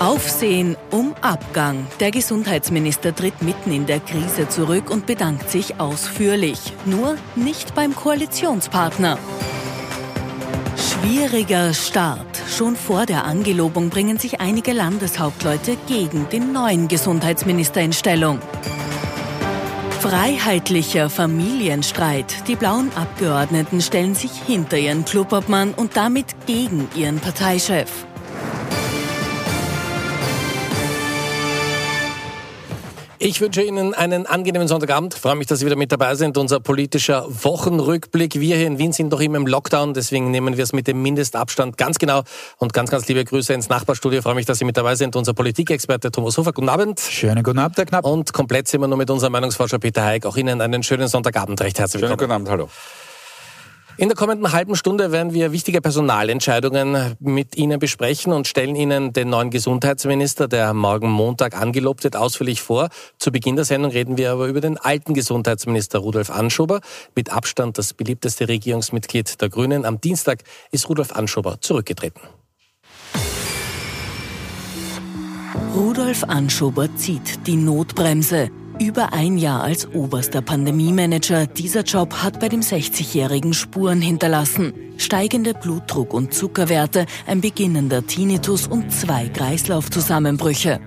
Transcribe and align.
Aufsehen 0.00 0.76
um 0.90 1.14
Abgang. 1.20 1.86
Der 2.00 2.10
Gesundheitsminister 2.10 3.14
tritt 3.14 3.42
mitten 3.42 3.72
in 3.72 3.86
der 3.86 4.00
Krise 4.00 4.48
zurück 4.48 4.90
und 4.90 5.06
bedankt 5.06 5.50
sich 5.50 5.78
ausführlich. 5.78 6.58
Nur 6.84 7.16
nicht 7.36 7.74
beim 7.76 7.94
Koalitionspartner. 7.94 9.18
Schwieriger 10.76 11.72
Start. 11.72 12.26
Schon 12.48 12.74
vor 12.74 13.06
der 13.06 13.24
Angelobung 13.24 13.88
bringen 13.88 14.18
sich 14.18 14.40
einige 14.40 14.72
Landeshauptleute 14.72 15.76
gegen 15.86 16.28
den 16.28 16.52
neuen 16.52 16.88
Gesundheitsminister 16.88 17.80
in 17.80 17.92
Stellung. 17.92 18.40
Freiheitlicher 20.00 21.08
Familienstreit. 21.08 22.48
Die 22.48 22.56
blauen 22.56 22.90
Abgeordneten 22.96 23.80
stellen 23.80 24.16
sich 24.16 24.32
hinter 24.44 24.76
ihren 24.76 25.04
Klubobmann 25.04 25.72
und 25.72 25.96
damit 25.96 26.26
gegen 26.46 26.88
ihren 26.96 27.20
Parteichef. 27.20 28.06
Ich 33.26 33.40
wünsche 33.40 33.62
Ihnen 33.62 33.94
einen 33.94 34.26
angenehmen 34.26 34.68
Sonntagabend. 34.68 35.14
Ich 35.14 35.20
freue 35.22 35.34
mich, 35.34 35.46
dass 35.46 35.60
Sie 35.60 35.64
wieder 35.64 35.76
mit 35.76 35.90
dabei 35.90 36.14
sind. 36.14 36.36
Unser 36.36 36.60
politischer 36.60 37.24
Wochenrückblick. 37.26 38.38
Wir 38.38 38.58
hier 38.58 38.66
in 38.66 38.76
Wien 38.76 38.92
sind 38.92 39.10
noch 39.10 39.20
immer 39.20 39.38
im 39.38 39.46
Lockdown, 39.46 39.94
deswegen 39.94 40.30
nehmen 40.30 40.58
wir 40.58 40.62
es 40.62 40.74
mit 40.74 40.86
dem 40.86 41.00
Mindestabstand 41.00 41.78
ganz 41.78 41.98
genau. 41.98 42.24
Und 42.58 42.74
ganz, 42.74 42.90
ganz 42.90 43.08
liebe 43.08 43.24
Grüße 43.24 43.54
ins 43.54 43.70
Nachbarstudio. 43.70 44.18
Ich 44.18 44.22
freue 44.24 44.34
mich, 44.34 44.44
dass 44.44 44.58
Sie 44.58 44.66
mit 44.66 44.76
dabei 44.76 44.94
sind. 44.96 45.16
Unser 45.16 45.32
Politikexperte 45.32 46.10
Thomas 46.10 46.36
Hofer. 46.36 46.52
Guten 46.52 46.68
Abend. 46.68 47.00
Schönen 47.00 47.42
guten 47.42 47.60
Abend, 47.60 47.78
Herr 47.78 47.86
Knapp. 47.86 48.04
Und 48.04 48.34
komplett 48.34 48.68
sind 48.68 48.82
wir 48.82 48.88
nur 48.88 48.98
mit 48.98 49.08
unserem 49.08 49.32
Meinungsforscher 49.32 49.78
Peter 49.78 50.04
Heik. 50.04 50.26
Auch 50.26 50.36
Ihnen 50.36 50.60
einen 50.60 50.82
schönen 50.82 51.08
Sonntagabend. 51.08 51.58
Recht 51.62 51.78
herzlich 51.78 52.02
willkommen. 52.02 52.18
Schönen 52.18 52.44
guten 52.44 52.50
Abend. 52.50 52.50
Hallo. 52.50 52.68
In 53.96 54.08
der 54.08 54.16
kommenden 54.16 54.50
halben 54.50 54.74
Stunde 54.74 55.12
werden 55.12 55.32
wir 55.34 55.52
wichtige 55.52 55.80
Personalentscheidungen 55.80 57.14
mit 57.20 57.56
Ihnen 57.56 57.78
besprechen 57.78 58.32
und 58.32 58.48
stellen 58.48 58.74
Ihnen 58.74 59.12
den 59.12 59.28
neuen 59.28 59.50
Gesundheitsminister, 59.50 60.48
der 60.48 60.74
morgen 60.74 61.08
Montag 61.08 61.56
angelobt 61.56 62.02
wird, 62.02 62.16
ausführlich 62.16 62.60
vor. 62.60 62.88
Zu 63.18 63.30
Beginn 63.30 63.54
der 63.54 63.64
Sendung 63.64 63.92
reden 63.92 64.18
wir 64.18 64.32
aber 64.32 64.48
über 64.48 64.60
den 64.60 64.78
alten 64.78 65.14
Gesundheitsminister 65.14 66.00
Rudolf 66.00 66.30
Anschober, 66.30 66.80
mit 67.14 67.30
Abstand 67.30 67.78
das 67.78 67.94
beliebteste 67.94 68.48
Regierungsmitglied 68.48 69.40
der 69.40 69.48
Grünen. 69.48 69.84
Am 69.84 70.00
Dienstag 70.00 70.40
ist 70.72 70.88
Rudolf 70.88 71.12
Anschober 71.12 71.60
zurückgetreten. 71.60 72.20
Rudolf 75.76 76.24
Anschober 76.24 76.88
zieht 76.96 77.46
die 77.46 77.56
Notbremse. 77.56 78.50
Über 78.80 79.12
ein 79.12 79.38
Jahr 79.38 79.62
als 79.62 79.88
oberster 79.94 80.42
Pandemiemanager. 80.42 81.46
Dieser 81.46 81.82
Job 81.82 82.12
hat 82.22 82.40
bei 82.40 82.48
dem 82.48 82.60
60-Jährigen 82.60 83.54
Spuren 83.54 84.00
hinterlassen. 84.00 84.72
Steigende 84.96 85.54
Blutdruck 85.54 86.12
und 86.12 86.34
Zuckerwerte, 86.34 87.06
ein 87.26 87.40
beginnender 87.40 88.04
Tinnitus 88.04 88.66
und 88.66 88.92
zwei 88.92 89.28
Kreislaufzusammenbrüche. 89.28 90.80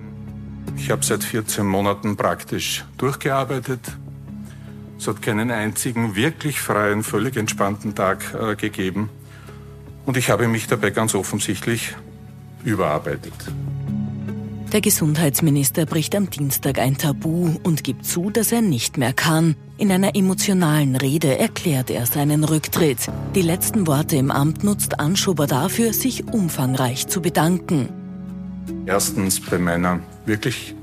Ich 0.75 0.91
habe 0.91 1.03
seit 1.05 1.23
14 1.23 1.66
Monaten 1.66 2.17
praktisch 2.17 2.83
durchgearbeitet. 2.97 3.79
Es 4.99 5.07
hat 5.07 5.22
keinen 5.22 5.49
einzigen 5.49 6.16
wirklich 6.16 6.59
freien, 6.59 7.03
völlig 7.03 7.38
entspannten 7.38 7.95
Tag 7.95 8.33
äh, 8.33 8.55
gegeben. 8.55 9.09
Und 10.05 10.17
ich 10.17 10.29
habe 10.29 10.47
mich 10.47 10.67
dabei 10.67 10.89
ganz 10.89 11.16
offensichtlich 11.16 11.95
überarbeitet. 12.66 13.33
Der 14.73 14.81
Gesundheitsminister 14.81 15.85
bricht 15.85 16.13
am 16.13 16.29
Dienstag 16.29 16.77
ein 16.77 16.97
Tabu 16.97 17.55
und 17.63 17.85
gibt 17.85 18.05
zu, 18.05 18.29
dass 18.29 18.51
er 18.51 18.61
nicht 18.61 18.97
mehr 18.97 19.13
kann. 19.13 19.55
In 19.77 19.89
einer 19.93 20.13
emotionalen 20.13 20.97
Rede 20.97 21.37
erklärt 21.37 21.89
er 21.89 22.05
seinen 22.05 22.43
Rücktritt. 22.43 22.97
Die 23.33 23.41
letzten 23.41 23.88
Worte 23.88 24.17
im 24.17 24.29
Amt 24.29 24.65
nutzt 24.65 24.99
Anschober 24.99 25.47
dafür, 25.47 25.93
sich 25.93 26.27
umfangreich 26.27 27.07
zu 27.07 27.21
bedanken. 27.21 27.88
Erstens 28.85 29.39
bei 29.39 29.57
meiner 29.57 30.01
wirklich 30.25 30.75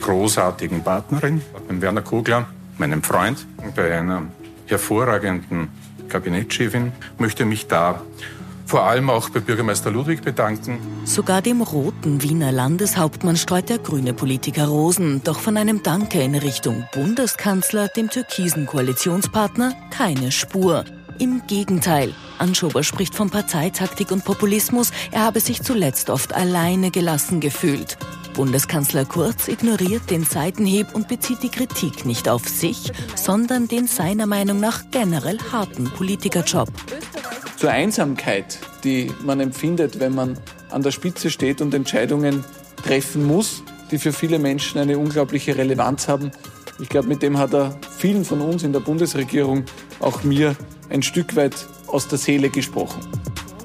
großartigen 0.00 0.84
Partnerin, 0.84 1.42
beim 1.66 1.82
Werner 1.82 2.02
Kogler, 2.02 2.46
meinem 2.78 3.02
Freund, 3.02 3.44
bei 3.74 3.98
einer 3.98 4.22
hervorragenden 4.66 5.70
Kabinettschefin, 6.08 6.92
möchte 7.18 7.44
mich 7.44 7.66
da 7.66 8.00
vor 8.68 8.82
allem 8.82 9.08
auch 9.08 9.30
bei 9.30 9.40
Bürgermeister 9.40 9.90
Ludwig 9.90 10.22
bedanken. 10.22 10.78
Sogar 11.04 11.40
dem 11.40 11.62
roten 11.62 12.22
Wiener 12.22 12.52
Landeshauptmann 12.52 13.36
streut 13.36 13.70
der 13.70 13.78
grüne 13.78 14.12
Politiker 14.12 14.66
Rosen. 14.66 15.22
Doch 15.24 15.40
von 15.40 15.56
einem 15.56 15.82
Danke 15.82 16.20
in 16.20 16.34
Richtung 16.34 16.84
Bundeskanzler, 16.92 17.88
dem 17.88 18.10
türkisen 18.10 18.66
Koalitionspartner, 18.66 19.72
keine 19.90 20.30
Spur. 20.30 20.84
Im 21.18 21.42
Gegenteil. 21.46 22.14
Anschober 22.38 22.84
spricht 22.84 23.14
von 23.14 23.30
Parteitaktik 23.30 24.12
und 24.12 24.24
Populismus. 24.24 24.92
Er 25.10 25.24
habe 25.24 25.40
sich 25.40 25.62
zuletzt 25.62 26.10
oft 26.10 26.34
alleine 26.34 26.90
gelassen 26.90 27.40
gefühlt. 27.40 27.96
Bundeskanzler 28.34 29.04
Kurz 29.04 29.48
ignoriert 29.48 30.10
den 30.10 30.24
Seitenhieb 30.24 30.94
und 30.94 31.08
bezieht 31.08 31.42
die 31.42 31.48
Kritik 31.48 32.04
nicht 32.04 32.28
auf 32.28 32.46
sich, 32.46 32.92
sondern 33.16 33.66
den 33.66 33.88
seiner 33.88 34.26
Meinung 34.26 34.60
nach 34.60 34.82
generell 34.92 35.38
harten 35.50 35.86
Politikerjob 35.86 36.68
zur 37.58 37.70
Einsamkeit, 37.72 38.58
die 38.84 39.10
man 39.24 39.40
empfindet, 39.40 39.98
wenn 39.98 40.14
man 40.14 40.38
an 40.70 40.82
der 40.82 40.92
Spitze 40.92 41.28
steht 41.28 41.60
und 41.60 41.74
Entscheidungen 41.74 42.44
treffen 42.84 43.26
muss, 43.26 43.64
die 43.90 43.98
für 43.98 44.12
viele 44.12 44.38
Menschen 44.38 44.78
eine 44.78 44.96
unglaubliche 44.96 45.56
Relevanz 45.56 46.06
haben. 46.06 46.30
Ich 46.78 46.88
glaube, 46.88 47.08
mit 47.08 47.20
dem 47.20 47.36
hat 47.36 47.52
er 47.52 47.76
vielen 47.98 48.24
von 48.24 48.40
uns 48.40 48.62
in 48.62 48.72
der 48.72 48.80
Bundesregierung, 48.80 49.64
auch 49.98 50.22
mir, 50.22 50.54
ein 50.88 51.02
Stück 51.02 51.34
weit 51.34 51.66
aus 51.88 52.06
der 52.06 52.18
Seele 52.18 52.48
gesprochen. 52.48 53.00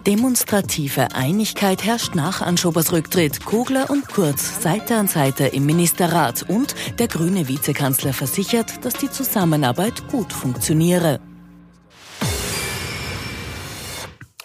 Demonstrative 0.08 1.14
Einigkeit 1.14 1.86
herrscht 1.86 2.16
nach 2.16 2.42
Anschobers 2.42 2.92
Rücktritt. 2.92 3.46
Kogler 3.46 3.90
und 3.90 4.10
Kurz 4.10 4.62
Seite 4.62 4.96
an 4.96 5.08
Seite 5.08 5.46
im 5.46 5.66
Ministerrat 5.66 6.44
und 6.50 6.76
der 7.00 7.08
grüne 7.08 7.48
Vizekanzler 7.48 8.12
versichert, 8.12 8.84
dass 8.84 8.96
die 8.96 9.10
Zusammenarbeit 9.10 10.08
gut 10.10 10.34
funktioniere. 10.34 11.22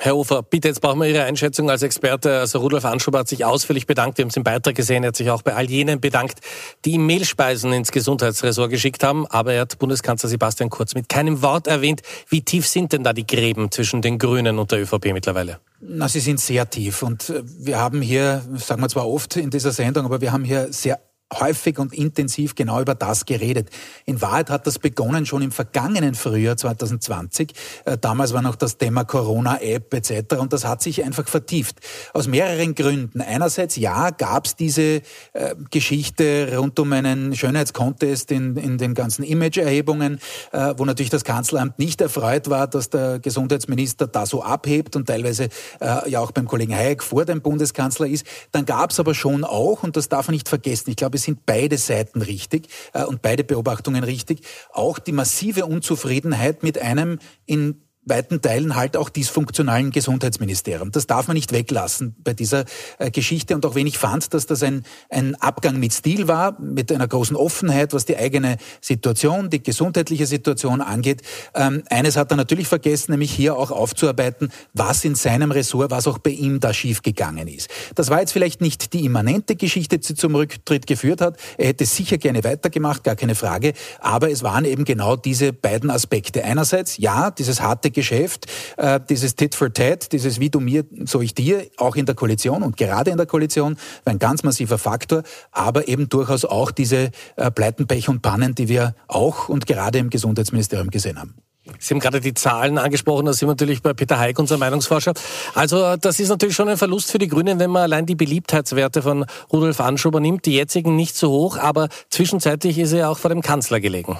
Herr 0.00 0.16
Ufer, 0.16 0.44
bitte, 0.44 0.68
jetzt 0.68 0.80
brauchen 0.80 1.00
wir 1.00 1.08
Ihre 1.08 1.24
Einschätzung 1.24 1.70
als 1.70 1.82
Experte. 1.82 2.38
Also 2.38 2.60
Rudolf 2.60 2.84
Anschober 2.84 3.18
hat 3.18 3.28
sich 3.28 3.44
ausführlich 3.44 3.88
bedankt. 3.88 4.16
Wir 4.16 4.22
haben 4.22 4.30
es 4.30 4.36
im 4.36 4.44
Beitrag 4.44 4.76
gesehen. 4.76 5.02
Er 5.02 5.08
hat 5.08 5.16
sich 5.16 5.28
auch 5.28 5.42
bei 5.42 5.56
all 5.56 5.68
jenen 5.68 6.00
bedankt, 6.00 6.38
die 6.84 6.92
ihm 6.92 7.04
Mehlspeisen 7.04 7.72
ins 7.72 7.90
Gesundheitsressort 7.90 8.70
geschickt 8.70 9.02
haben. 9.02 9.26
Aber 9.26 9.54
er 9.54 9.62
hat 9.62 9.76
Bundeskanzler 9.80 10.28
Sebastian 10.28 10.70
Kurz 10.70 10.94
mit 10.94 11.08
keinem 11.08 11.42
Wort 11.42 11.66
erwähnt. 11.66 12.02
Wie 12.28 12.42
tief 12.42 12.68
sind 12.68 12.92
denn 12.92 13.02
da 13.02 13.12
die 13.12 13.26
Gräben 13.26 13.72
zwischen 13.72 14.00
den 14.00 14.18
Grünen 14.18 14.60
und 14.60 14.70
der 14.70 14.82
ÖVP 14.82 15.12
mittlerweile? 15.12 15.58
Na, 15.80 16.08
sie 16.08 16.20
sind 16.20 16.38
sehr 16.38 16.70
tief. 16.70 17.02
Und 17.02 17.32
wir 17.58 17.80
haben 17.80 18.00
hier, 18.00 18.44
sagen 18.54 18.80
wir 18.80 18.88
zwar 18.88 19.08
oft 19.08 19.36
in 19.36 19.50
dieser 19.50 19.72
Sendung, 19.72 20.04
aber 20.04 20.20
wir 20.20 20.30
haben 20.30 20.44
hier 20.44 20.72
sehr 20.72 21.00
häufig 21.32 21.78
und 21.78 21.92
intensiv 21.92 22.54
genau 22.54 22.80
über 22.80 22.94
das 22.94 23.26
geredet. 23.26 23.68
In 24.06 24.20
Wahrheit 24.22 24.48
hat 24.48 24.66
das 24.66 24.78
begonnen 24.78 25.26
schon 25.26 25.42
im 25.42 25.52
vergangenen 25.52 26.14
Frühjahr 26.14 26.56
2020. 26.56 27.52
Äh, 27.84 27.98
damals 27.98 28.32
war 28.32 28.40
noch 28.40 28.56
das 28.56 28.78
Thema 28.78 29.04
Corona-App 29.04 29.92
etc. 29.92 30.36
Und 30.38 30.52
das 30.52 30.64
hat 30.64 30.82
sich 30.82 31.04
einfach 31.04 31.28
vertieft. 31.28 31.80
Aus 32.14 32.28
mehreren 32.28 32.74
Gründen. 32.74 33.20
Einerseits, 33.20 33.76
ja, 33.76 34.10
gab 34.10 34.46
es 34.46 34.56
diese 34.56 35.02
äh, 35.34 35.54
Geschichte 35.70 36.56
rund 36.56 36.78
um 36.78 36.92
einen 36.92 37.36
Schönheitskontest 37.36 38.30
in, 38.30 38.56
in 38.56 38.78
den 38.78 38.94
ganzen 38.94 39.22
Image-Erhebungen, 39.22 40.20
äh, 40.52 40.74
wo 40.78 40.86
natürlich 40.86 41.10
das 41.10 41.24
Kanzleramt 41.24 41.78
nicht 41.78 42.00
erfreut 42.00 42.48
war, 42.48 42.66
dass 42.66 42.88
der 42.88 43.18
Gesundheitsminister 43.18 44.06
da 44.06 44.24
so 44.24 44.42
abhebt 44.42 44.96
und 44.96 45.06
teilweise 45.06 45.50
äh, 45.80 46.08
ja 46.10 46.20
auch 46.20 46.30
beim 46.30 46.46
Kollegen 46.46 46.74
Hayek 46.74 47.02
vor 47.02 47.26
dem 47.26 47.42
Bundeskanzler 47.42 48.06
ist. 48.06 48.26
Dann 48.52 48.64
gab 48.64 48.92
es 48.92 49.00
aber 49.00 49.14
schon 49.14 49.44
auch, 49.44 49.82
und 49.82 49.96
das 49.96 50.08
darf 50.08 50.28
man 50.28 50.32
nicht 50.32 50.48
vergessen, 50.48 50.90
ich 50.90 50.96
glaube, 50.96 51.17
es 51.18 51.24
sind 51.24 51.44
beide 51.44 51.76
Seiten 51.76 52.22
richtig 52.22 52.68
äh, 52.94 53.04
und 53.04 53.22
beide 53.22 53.44
Beobachtungen 53.44 54.04
richtig. 54.04 54.40
Auch 54.72 54.98
die 54.98 55.12
massive 55.12 55.66
Unzufriedenheit 55.66 56.62
mit 56.62 56.78
einem 56.78 57.18
in 57.44 57.82
weiten 58.08 58.40
Teilen 58.40 58.76
halt 58.76 58.96
auch 58.96 59.08
dysfunktionalen 59.08 59.90
Gesundheitsministerium. 59.90 60.92
Das 60.92 61.06
darf 61.06 61.28
man 61.28 61.34
nicht 61.34 61.52
weglassen 61.52 62.14
bei 62.22 62.34
dieser 62.34 62.64
äh, 62.98 63.10
Geschichte. 63.10 63.54
Und 63.54 63.64
auch 63.66 63.74
wenn 63.74 63.86
ich 63.86 63.98
fand, 63.98 64.32
dass 64.34 64.46
das 64.46 64.62
ein, 64.62 64.84
ein 65.10 65.34
Abgang 65.36 65.78
mit 65.78 65.92
Stil 65.92 66.28
war, 66.28 66.60
mit 66.60 66.92
einer 66.92 67.08
großen 67.08 67.36
Offenheit, 67.36 67.92
was 67.92 68.04
die 68.04 68.16
eigene 68.16 68.56
Situation, 68.80 69.50
die 69.50 69.62
gesundheitliche 69.62 70.26
Situation 70.26 70.80
angeht. 70.80 71.22
Ähm, 71.54 71.82
eines 71.90 72.16
hat 72.16 72.30
er 72.30 72.36
natürlich 72.36 72.68
vergessen, 72.68 73.12
nämlich 73.12 73.32
hier 73.32 73.56
auch 73.56 73.70
aufzuarbeiten, 73.70 74.50
was 74.74 75.04
in 75.04 75.14
seinem 75.14 75.50
Ressort, 75.50 75.90
was 75.90 76.06
auch 76.06 76.18
bei 76.18 76.30
ihm 76.30 76.60
da 76.60 76.72
schiefgegangen 76.72 77.48
ist. 77.48 77.68
Das 77.94 78.10
war 78.10 78.20
jetzt 78.20 78.32
vielleicht 78.32 78.60
nicht 78.60 78.92
die 78.92 79.04
immanente 79.04 79.56
Geschichte, 79.56 79.98
die 79.98 80.14
zum 80.14 80.34
Rücktritt 80.34 80.86
geführt 80.86 81.20
hat. 81.20 81.36
Er 81.56 81.68
hätte 81.68 81.86
sicher 81.86 82.18
gerne 82.18 82.44
weitergemacht, 82.44 83.04
gar 83.04 83.16
keine 83.16 83.34
Frage. 83.34 83.72
Aber 84.00 84.30
es 84.30 84.42
waren 84.42 84.64
eben 84.64 84.84
genau 84.84 85.16
diese 85.16 85.52
beiden 85.52 85.90
Aspekte. 85.90 86.44
Einerseits, 86.44 86.98
ja, 86.98 87.30
dieses 87.30 87.60
harte 87.60 87.90
Geschäft, 87.98 88.46
äh, 88.76 89.00
dieses 89.08 89.34
Tit 89.34 89.56
for 89.56 89.72
Tat, 89.72 90.12
dieses 90.12 90.38
wie 90.38 90.50
du 90.50 90.60
mir, 90.60 90.84
so 91.04 91.20
ich 91.20 91.34
dir, 91.34 91.66
auch 91.78 91.96
in 91.96 92.06
der 92.06 92.14
Koalition 92.14 92.62
und 92.62 92.76
gerade 92.76 93.10
in 93.10 93.16
der 93.16 93.26
Koalition, 93.26 93.76
war 94.04 94.12
ein 94.12 94.20
ganz 94.20 94.44
massiver 94.44 94.78
Faktor, 94.78 95.24
aber 95.50 95.88
eben 95.88 96.08
durchaus 96.08 96.44
auch 96.44 96.70
diese 96.70 97.10
äh, 97.34 97.50
Pleiten, 97.50 97.88
Pech 97.88 98.08
und 98.08 98.22
Pannen, 98.22 98.54
die 98.54 98.68
wir 98.68 98.94
auch 99.08 99.48
und 99.48 99.66
gerade 99.66 99.98
im 99.98 100.10
Gesundheitsministerium 100.10 100.90
gesehen 100.90 101.18
haben. 101.18 101.34
Sie 101.80 101.92
haben 101.92 102.00
gerade 102.00 102.20
die 102.20 102.34
Zahlen 102.34 102.78
angesprochen, 102.78 103.26
da 103.26 103.32
sind 103.32 103.48
wir 103.48 103.52
natürlich 103.52 103.82
bei 103.82 103.94
Peter 103.94 104.18
Heik, 104.18 104.38
unser 104.38 104.58
Meinungsforscher. 104.58 105.12
Also 105.54 105.96
das 105.96 106.20
ist 106.20 106.28
natürlich 106.28 106.54
schon 106.54 106.68
ein 106.68 106.76
Verlust 106.76 107.10
für 107.10 107.18
die 107.18 107.28
Grünen, 107.28 107.58
wenn 107.58 107.70
man 107.70 107.82
allein 107.82 108.06
die 108.06 108.14
Beliebtheitswerte 108.14 109.02
von 109.02 109.26
Rudolf 109.52 109.80
Anschober 109.80 110.20
nimmt. 110.20 110.46
Die 110.46 110.54
jetzigen 110.54 110.94
nicht 110.94 111.16
so 111.16 111.30
hoch, 111.30 111.58
aber 111.58 111.88
zwischenzeitlich 112.10 112.78
ist 112.78 112.92
er 112.92 113.10
auch 113.10 113.18
vor 113.18 113.30
dem 113.30 113.42
Kanzler 113.42 113.80
gelegen. 113.80 114.16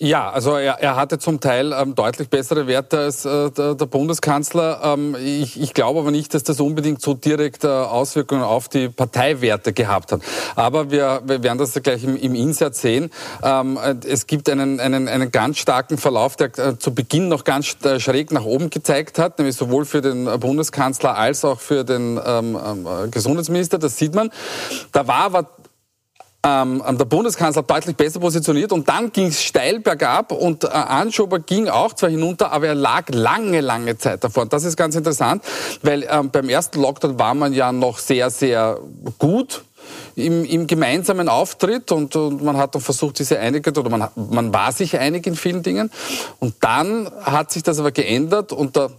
Ja, 0.00 0.30
also 0.30 0.54
er, 0.54 0.74
er 0.74 0.94
hatte 0.94 1.18
zum 1.18 1.40
Teil 1.40 1.72
ähm, 1.72 1.96
deutlich 1.96 2.30
bessere 2.30 2.68
Werte 2.68 3.00
als 3.00 3.24
äh, 3.24 3.50
der, 3.50 3.74
der, 3.74 3.86
Bundeskanzler. 3.86 4.80
Ähm, 4.84 5.16
ich, 5.18 5.60
ich 5.60 5.74
glaube 5.74 5.98
aber 5.98 6.12
nicht, 6.12 6.34
dass 6.34 6.44
das 6.44 6.60
unbedingt 6.60 7.02
so 7.02 7.14
direkt 7.14 7.64
äh, 7.64 7.66
Auswirkungen 7.66 8.44
auf 8.44 8.68
die 8.68 8.90
Parteiwerte 8.90 9.72
gehabt 9.72 10.12
hat. 10.12 10.20
Aber 10.54 10.92
wir, 10.92 11.22
wir 11.24 11.42
werden 11.42 11.58
das 11.58 11.72
gleich 11.82 12.04
im, 12.04 12.16
im 12.16 12.36
Insert 12.36 12.76
sehen. 12.76 13.10
Ähm, 13.42 13.76
es 14.06 14.28
gibt 14.28 14.48
einen, 14.48 14.78
einen, 14.78 15.08
einen 15.08 15.32
ganz 15.32 15.58
starken 15.58 15.98
Verlauf, 15.98 16.36
der 16.36 16.56
äh, 16.58 16.78
zu 16.78 16.94
Beginn 16.94 17.26
noch 17.26 17.42
ganz 17.42 17.74
äh, 17.82 17.98
schräg 17.98 18.30
nach 18.30 18.44
oben 18.44 18.70
gezeigt 18.70 19.18
hat, 19.18 19.40
nämlich 19.40 19.56
sowohl 19.56 19.84
für 19.84 20.00
den 20.00 20.26
Bundeskanzler 20.38 21.16
als 21.16 21.44
auch 21.44 21.58
für 21.58 21.82
den 21.82 22.20
ähm, 22.24 22.56
ähm, 22.64 23.10
Gesundheitsminister. 23.10 23.78
Das 23.78 23.96
sieht 23.96 24.14
man. 24.14 24.30
Da 24.92 25.08
war 25.08 25.24
aber 25.24 25.48
ähm, 26.44 26.82
der 26.98 27.04
Bundeskanzler 27.04 27.62
deutlich 27.62 27.96
besser 27.96 28.20
positioniert 28.20 28.72
und 28.72 28.88
dann 28.88 29.10
ging 29.12 29.26
es 29.26 29.42
steil 29.42 29.80
bergab 29.80 30.30
und 30.32 30.64
äh, 30.64 30.68
Anschober 30.68 31.40
ging 31.40 31.68
auch 31.68 31.92
zwar 31.94 32.10
hinunter, 32.10 32.52
aber 32.52 32.68
er 32.68 32.74
lag 32.74 33.08
lange, 33.08 33.60
lange 33.60 33.98
Zeit 33.98 34.22
davor. 34.22 34.44
Und 34.44 34.52
das 34.52 34.64
ist 34.64 34.76
ganz 34.76 34.94
interessant, 34.94 35.42
weil 35.82 36.06
ähm, 36.08 36.30
beim 36.30 36.48
ersten 36.48 36.80
Lockdown 36.80 37.18
war 37.18 37.34
man 37.34 37.52
ja 37.52 37.72
noch 37.72 37.98
sehr, 37.98 38.30
sehr 38.30 38.78
gut 39.18 39.62
im, 40.16 40.44
im 40.44 40.66
gemeinsamen 40.66 41.28
Auftritt 41.28 41.92
und, 41.92 42.14
und 42.16 42.42
man 42.42 42.56
hat 42.56 42.74
dann 42.74 42.82
versucht, 42.82 43.18
diese 43.18 43.38
Einigkeit 43.38 43.76
oder 43.78 43.90
man, 43.90 44.08
man 44.14 44.52
war 44.52 44.72
sich 44.72 44.98
einig 44.98 45.26
in 45.26 45.36
vielen 45.36 45.62
Dingen. 45.62 45.90
Und 46.40 46.54
dann 46.60 47.10
hat 47.22 47.52
sich 47.52 47.62
das 47.62 47.78
aber 47.78 47.92
geändert 47.92 48.52
und 48.52 48.76
der 48.76 48.90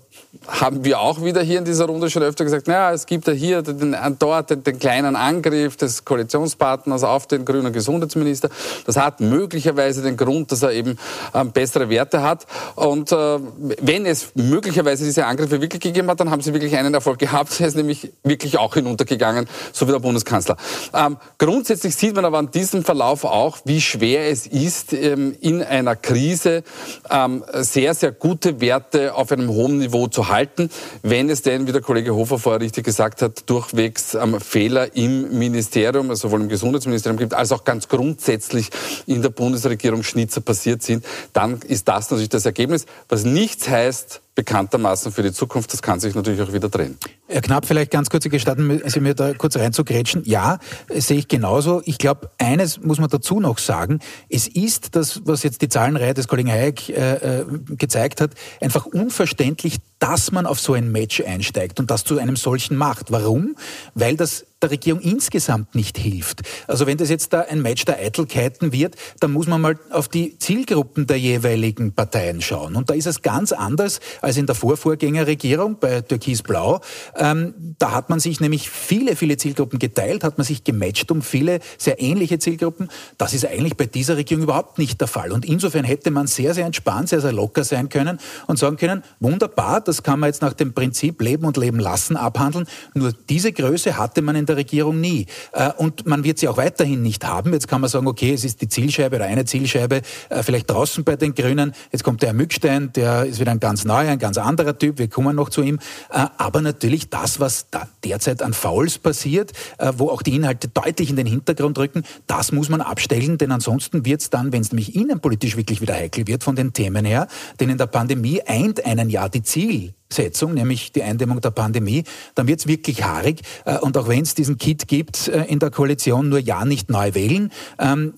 haben 0.47 0.85
wir 0.85 0.99
auch 0.99 1.23
wieder 1.23 1.41
hier 1.41 1.57
in 1.57 1.65
dieser 1.65 1.85
Runde 1.85 2.07
schon 2.09 2.21
öfter 2.21 2.43
gesagt, 2.43 2.67
naja, 2.67 2.93
es 2.93 3.07
gibt 3.07 3.25
ja 3.27 3.33
hier 3.33 3.63
den, 3.63 3.95
dort 4.19 4.51
den, 4.51 4.63
den, 4.63 4.77
kleinen 4.77 5.15
Angriff 5.15 5.75
des 5.75 6.05
Koalitionspartners 6.05 7.03
auf 7.03 7.25
den 7.25 7.45
grünen 7.45 7.73
Gesundheitsminister. 7.73 8.49
Das 8.85 8.95
hat 8.95 9.21
möglicherweise 9.21 10.03
den 10.03 10.17
Grund, 10.17 10.51
dass 10.51 10.61
er 10.61 10.71
eben 10.71 10.99
ähm, 11.33 11.51
bessere 11.51 11.89
Werte 11.89 12.21
hat. 12.21 12.45
Und 12.75 13.11
äh, 13.11 13.39
wenn 13.81 14.05
es 14.05 14.29
möglicherweise 14.35 15.03
diese 15.03 15.25
Angriffe 15.25 15.61
wirklich 15.61 15.81
gegeben 15.81 16.07
hat, 16.09 16.19
dann 16.19 16.29
haben 16.29 16.41
sie 16.41 16.53
wirklich 16.53 16.77
einen 16.77 16.93
Erfolg 16.93 17.17
gehabt. 17.17 17.59
Er 17.59 17.67
ist 17.67 17.75
nämlich 17.75 18.11
wirklich 18.23 18.59
auch 18.59 18.75
hinuntergegangen, 18.75 19.47
so 19.73 19.87
wie 19.87 19.91
der 19.91 19.99
Bundeskanzler. 19.99 20.57
Ähm, 20.93 21.17
grundsätzlich 21.39 21.95
sieht 21.95 22.15
man 22.15 22.25
aber 22.25 22.37
an 22.37 22.51
diesem 22.51 22.83
Verlauf 22.83 23.23
auch, 23.25 23.57
wie 23.65 23.81
schwer 23.81 24.29
es 24.29 24.45
ist, 24.45 24.93
ähm, 24.93 25.35
in 25.41 25.63
einer 25.63 25.95
Krise 25.95 26.63
ähm, 27.09 27.43
sehr, 27.53 27.95
sehr 27.95 28.11
gute 28.11 28.61
Werte 28.61 29.15
auf 29.15 29.31
einem 29.31 29.49
hohen 29.49 29.79
Niveau 29.79 30.07
zu 30.07 30.18
zu 30.19 30.27
halten, 30.27 30.69
wenn 31.01 31.29
es 31.29 31.43
denn, 31.43 31.65
wie 31.65 31.71
der 31.71 31.81
Kollege 31.81 32.13
Hofer 32.13 32.39
vorher 32.39 32.59
richtig 32.59 32.83
gesagt 32.83 33.21
hat, 33.21 33.49
durchwegs 33.49 34.15
ähm, 34.15 34.41
Fehler 34.41 34.93
im 34.93 35.39
Ministerium, 35.39 36.09
also 36.09 36.27
sowohl 36.27 36.41
im 36.41 36.49
Gesundheitsministerium 36.49 37.17
gibt, 37.17 37.33
als 37.33 37.53
auch 37.53 37.63
ganz 37.63 37.87
grundsätzlich 37.87 38.69
in 39.05 39.21
der 39.21 39.29
Bundesregierung 39.29 40.03
Schnitzer 40.03 40.41
passiert 40.41 40.83
sind, 40.83 41.05
dann 41.31 41.61
ist 41.61 41.87
das 41.87 42.11
natürlich 42.11 42.27
das 42.27 42.45
Ergebnis, 42.45 42.85
was 43.07 43.23
nichts 43.23 43.69
heißt, 43.69 44.19
bekanntermaßen 44.39 45.11
für 45.11 45.21
die 45.21 45.33
Zukunft. 45.33 45.73
Das 45.73 45.81
kann 45.81 45.99
sich 45.99 46.15
natürlich 46.15 46.41
auch 46.41 46.53
wieder 46.53 46.69
drehen. 46.69 46.97
Herr 47.27 47.41
Knapp, 47.41 47.65
vielleicht 47.65 47.91
ganz 47.91 48.09
kurz 48.09 48.23
gestatten 48.23 48.81
Sie 48.85 49.01
mir 49.01 49.13
da 49.13 49.33
kurz 49.33 49.57
reinzugrätschen. 49.57 50.23
Ja, 50.23 50.59
sehe 50.87 51.17
ich 51.17 51.27
genauso. 51.27 51.81
Ich 51.83 51.97
glaube, 51.97 52.31
eines 52.37 52.81
muss 52.81 52.99
man 52.99 53.09
dazu 53.09 53.41
noch 53.41 53.57
sagen. 53.57 53.99
Es 54.29 54.47
ist 54.47 54.95
das, 54.95 55.23
was 55.25 55.43
jetzt 55.43 55.61
die 55.61 55.67
Zahlenreihe 55.67 56.13
des 56.13 56.29
Kollegen 56.29 56.49
Hayek 56.49 56.87
äh, 56.87 57.39
äh, 57.41 57.45
gezeigt 57.71 58.21
hat, 58.21 58.31
einfach 58.61 58.85
unverständlich, 58.85 59.79
dass 59.99 60.31
man 60.31 60.45
auf 60.45 60.61
so 60.61 60.73
ein 60.73 60.89
Match 60.89 61.21
einsteigt 61.21 61.81
und 61.81 61.91
das 61.91 62.05
zu 62.05 62.17
einem 62.17 62.37
solchen 62.37 62.77
macht. 62.77 63.11
Warum? 63.11 63.57
Weil 63.93 64.15
das 64.15 64.45
der 64.61 64.71
Regierung 64.71 65.01
insgesamt 65.01 65.73
nicht 65.73 65.97
hilft. 65.97 66.41
Also 66.67 66.85
wenn 66.85 66.97
das 66.97 67.09
jetzt 67.09 67.31
da 67.31 67.41
ein 67.41 67.61
Match 67.61 67.85
der 67.85 67.97
Eitelkeiten 67.97 68.73
wird, 68.73 68.95
dann 69.19 69.31
muss 69.31 69.47
man 69.47 69.61
mal 69.61 69.79
auf 69.89 70.09
die 70.09 70.37
Zielgruppen 70.37 71.07
der 71.07 71.17
jeweiligen 71.17 71.93
Parteien 71.93 72.41
schauen. 72.41 72.75
Und 72.75 72.89
da 72.89 72.93
ist 72.93 73.07
es 73.07 73.21
ganz 73.21 73.53
anders 73.53 73.99
als 74.21 74.35
in 74.37 74.47
der 74.47 74.55
Vorvorgängerregierung 74.55 75.77
bei 75.79 76.01
Türkis-Blau. 76.01 76.81
Ähm, 77.15 77.53
da 77.77 77.91
hat 77.91 78.09
man 78.09 78.19
sich 78.19 78.41
nämlich 78.41 78.69
viele, 78.69 79.15
viele 79.15 79.37
Zielgruppen 79.37 79.79
geteilt, 79.79 80.23
hat 80.23 80.37
man 80.37 80.45
sich 80.45 80.65
gematcht 80.65 81.09
um 81.11 81.21
viele 81.21 81.59
sehr 81.77 82.01
ähnliche 82.01 82.39
Zielgruppen. 82.39 82.89
Das 83.17 83.33
ist 83.33 83.45
eigentlich 83.45 83.77
bei 83.77 83.85
dieser 83.85 84.17
Regierung 84.17 84.43
überhaupt 84.43 84.77
nicht 84.77 84.99
der 84.99 85.07
Fall. 85.07 85.31
Und 85.31 85.45
insofern 85.45 85.85
hätte 85.85 86.11
man 86.11 86.27
sehr, 86.27 86.53
sehr 86.53 86.65
entspannt, 86.65 87.09
sehr, 87.09 87.21
sehr 87.21 87.31
locker 87.31 87.63
sein 87.63 87.87
können 87.87 88.19
und 88.47 88.59
sagen 88.59 88.75
können, 88.75 89.03
wunderbar, 89.21 89.79
das 89.79 90.03
kann 90.03 90.19
man 90.19 90.27
jetzt 90.27 90.41
nach 90.41 90.53
dem 90.53 90.73
Prinzip 90.73 91.21
Leben 91.21 91.45
und 91.45 91.55
Leben 91.55 91.79
lassen 91.79 92.17
abhandeln. 92.17 92.67
Nur 92.93 93.13
diese 93.29 93.53
Größe 93.53 93.97
hatte 93.97 94.21
man 94.21 94.35
in 94.35 94.48
der 94.49 94.57
Regierung 94.57 94.99
nie. 94.99 95.27
Äh, 95.53 95.71
und 95.77 96.05
man 96.05 96.23
wird 96.23 96.39
sie 96.39 96.47
auch 96.47 96.57
weiterhin 96.57 97.01
nicht 97.01 97.25
haben. 97.25 97.53
Jetzt 97.53 97.67
kann 97.67 97.81
man 97.81 97.89
sagen, 97.89 98.07
okay, 98.07 98.33
es 98.33 98.43
ist 98.43 98.61
die 98.61 98.67
Zielscheibe 98.67 99.15
oder 99.15 99.25
eine 99.25 99.45
Zielscheibe 99.45 100.01
äh, 100.29 100.43
vielleicht 100.43 100.69
draußen 100.69 101.03
bei 101.03 101.15
den 101.15 101.33
Grünen. 101.33 101.73
Jetzt 101.91 102.03
kommt 102.03 102.21
der 102.21 102.29
Herr 102.29 102.33
Mückstein, 102.33 102.91
der 102.93 103.25
ist 103.25 103.39
wieder 103.39 103.51
ein 103.51 103.59
ganz 103.59 103.85
neuer, 103.85 104.09
ein 104.09 104.19
ganz 104.19 104.37
anderer 104.37 104.77
Typ. 104.77 104.99
Wir 104.99 105.07
kommen 105.07 105.35
noch 105.35 105.49
zu 105.49 105.61
ihm. 105.61 105.79
Äh, 106.11 106.25
aber 106.37 106.61
natürlich 106.61 107.09
das, 107.09 107.39
was 107.39 107.67
derzeit 108.03 108.41
an 108.41 108.53
Fouls 108.53 108.97
passiert, 108.97 109.51
wo 109.95 110.09
auch 110.09 110.21
die 110.21 110.35
Inhalte 110.35 110.67
deutlich 110.67 111.09
in 111.09 111.15
den 111.15 111.27
Hintergrund 111.27 111.77
rücken, 111.77 112.03
das 112.27 112.51
muss 112.51 112.69
man 112.69 112.81
abstellen, 112.81 113.37
denn 113.37 113.51
ansonsten 113.51 114.05
wird 114.05 114.21
es 114.21 114.29
dann, 114.29 114.51
wenn 114.51 114.61
es 114.61 114.71
nämlich 114.71 114.95
innenpolitisch 114.95 115.55
wirklich 115.55 115.81
wieder 115.81 115.93
heikel 115.93 116.27
wird 116.27 116.43
von 116.43 116.55
den 116.55 116.73
Themen 116.73 117.05
her, 117.05 117.27
denn 117.59 117.69
in 117.69 117.77
der 117.77 117.87
Pandemie 117.87 118.41
eint 118.45 118.85
einen 118.85 119.09
ja 119.09 119.29
die 119.29 119.43
Ziel 119.43 119.93
Setzung, 120.11 120.53
nämlich 120.53 120.91
die 120.91 121.03
Eindämmung 121.03 121.39
der 121.41 121.51
Pandemie, 121.51 122.03
dann 122.35 122.47
wird 122.47 122.59
es 122.59 122.67
wirklich 122.67 123.03
haarig. 123.03 123.41
Äh, 123.65 123.77
und 123.79 123.97
auch 123.97 124.07
wenn 124.07 124.23
es 124.23 124.35
diesen 124.35 124.57
Kit 124.57 124.87
gibt 124.87 125.27
äh, 125.27 125.43
in 125.45 125.59
der 125.59 125.71
Koalition, 125.71 126.29
nur 126.29 126.39
ja 126.39 126.65
nicht 126.65 126.89
neu 126.89 127.13
wählen, 127.13 127.51
ähm, 127.77 128.13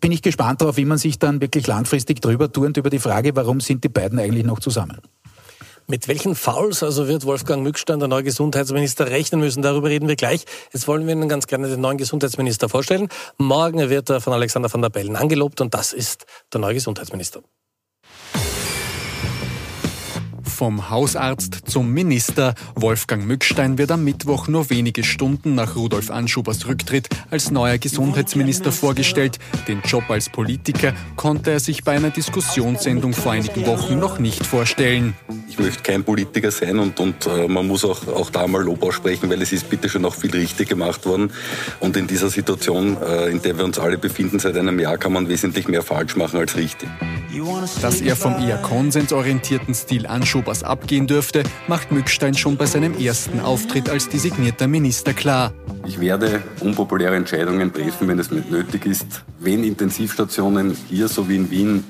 bin 0.00 0.12
ich 0.12 0.22
gespannt 0.22 0.60
darauf, 0.60 0.76
wie 0.76 0.84
man 0.84 0.98
sich 0.98 1.18
dann 1.18 1.40
wirklich 1.40 1.66
langfristig 1.66 2.20
drüber 2.20 2.50
turnt 2.50 2.76
über 2.76 2.90
die 2.90 2.98
Frage, 2.98 3.36
warum 3.36 3.60
sind 3.60 3.84
die 3.84 3.88
beiden 3.88 4.18
eigentlich 4.18 4.44
noch 4.44 4.60
zusammen. 4.60 4.98
Mit 5.88 6.08
welchen 6.08 6.34
Fouls 6.34 6.82
also 6.82 7.06
wird 7.06 7.24
Wolfgang 7.26 7.62
Mückstein, 7.62 8.00
der 8.00 8.08
neue 8.08 8.24
Gesundheitsminister, 8.24 9.08
rechnen 9.08 9.40
müssen? 9.40 9.62
Darüber 9.62 9.88
reden 9.88 10.08
wir 10.08 10.16
gleich. 10.16 10.44
Jetzt 10.72 10.88
wollen 10.88 11.06
wir 11.06 11.14
Ihnen 11.14 11.28
ganz 11.28 11.46
gerne 11.46 11.68
den 11.68 11.80
neuen 11.80 11.96
Gesundheitsminister 11.96 12.68
vorstellen. 12.68 13.08
Morgen 13.38 13.88
wird 13.88 14.10
er 14.10 14.20
von 14.20 14.32
Alexander 14.32 14.72
van 14.72 14.82
der 14.82 14.88
Bellen 14.88 15.14
angelobt 15.14 15.60
und 15.60 15.74
das 15.74 15.92
ist 15.92 16.26
der 16.52 16.60
neue 16.60 16.74
Gesundheitsminister. 16.74 17.40
Vom 20.56 20.88
Hausarzt 20.88 21.64
zum 21.66 21.92
Minister. 21.92 22.54
Wolfgang 22.76 23.26
Mückstein 23.26 23.76
wird 23.76 23.90
am 23.90 24.04
Mittwoch 24.04 24.48
nur 24.48 24.70
wenige 24.70 25.04
Stunden 25.04 25.54
nach 25.54 25.76
Rudolf 25.76 26.10
Anschubers 26.10 26.66
Rücktritt 26.66 27.10
als 27.30 27.50
neuer 27.50 27.76
Gesundheitsminister 27.76 28.72
vorgestellt. 28.72 29.38
Den 29.68 29.82
Job 29.84 30.08
als 30.08 30.30
Politiker 30.30 30.94
konnte 31.14 31.50
er 31.50 31.60
sich 31.60 31.84
bei 31.84 31.92
einer 31.92 32.08
Diskussionssendung 32.08 33.12
vor 33.12 33.32
einigen 33.32 33.66
Wochen 33.66 33.98
noch 33.98 34.18
nicht 34.18 34.46
vorstellen. 34.46 35.12
Ich 35.46 35.58
möchte 35.58 35.82
kein 35.82 36.04
Politiker 36.04 36.50
sein 36.50 36.78
und, 36.78 37.00
und 37.00 37.26
äh, 37.26 37.48
man 37.48 37.66
muss 37.66 37.84
auch, 37.84 38.08
auch 38.08 38.30
da 38.30 38.46
mal 38.46 38.62
Lob 38.62 38.82
aussprechen, 38.82 39.28
weil 39.28 39.42
es 39.42 39.52
ist 39.52 39.68
bitte 39.68 39.90
schon 39.90 40.02
noch 40.02 40.14
viel 40.14 40.30
richtig 40.30 40.70
gemacht 40.70 41.04
worden. 41.04 41.32
Und 41.80 41.98
in 41.98 42.06
dieser 42.06 42.30
Situation, 42.30 42.96
äh, 43.02 43.28
in 43.28 43.42
der 43.42 43.58
wir 43.58 43.64
uns 43.66 43.78
alle 43.78 43.98
befinden 43.98 44.38
seit 44.38 44.56
einem 44.56 44.80
Jahr, 44.80 44.96
kann 44.96 45.12
man 45.12 45.28
wesentlich 45.28 45.68
mehr 45.68 45.82
falsch 45.82 46.16
machen 46.16 46.40
als 46.40 46.56
richtig. 46.56 46.88
Dass 47.82 48.00
er 48.00 48.16
vom 48.16 48.32
eher 48.42 48.56
konsensorientierten 48.56 49.74
Stil 49.74 50.06
Anschubers 50.46 50.62
abgehen 50.62 51.06
dürfte, 51.06 51.42
macht 51.66 51.90
Mückstein 51.90 52.34
schon 52.34 52.56
bei 52.56 52.66
seinem 52.66 52.96
ersten 52.98 53.40
Auftritt 53.40 53.90
als 53.90 54.08
designierter 54.08 54.68
Minister 54.68 55.12
klar. 55.12 55.52
Ich 55.86 56.00
werde 56.00 56.42
unpopuläre 56.60 57.16
Entscheidungen 57.16 57.72
treffen, 57.72 58.06
wenn 58.06 58.18
es 58.18 58.30
nötig 58.30 58.86
ist. 58.86 59.24
Wenn 59.40 59.64
Intensivstationen 59.64 60.76
hier 60.88 61.08
so 61.08 61.28
wie 61.28 61.36
in 61.36 61.50
Wien 61.50 61.84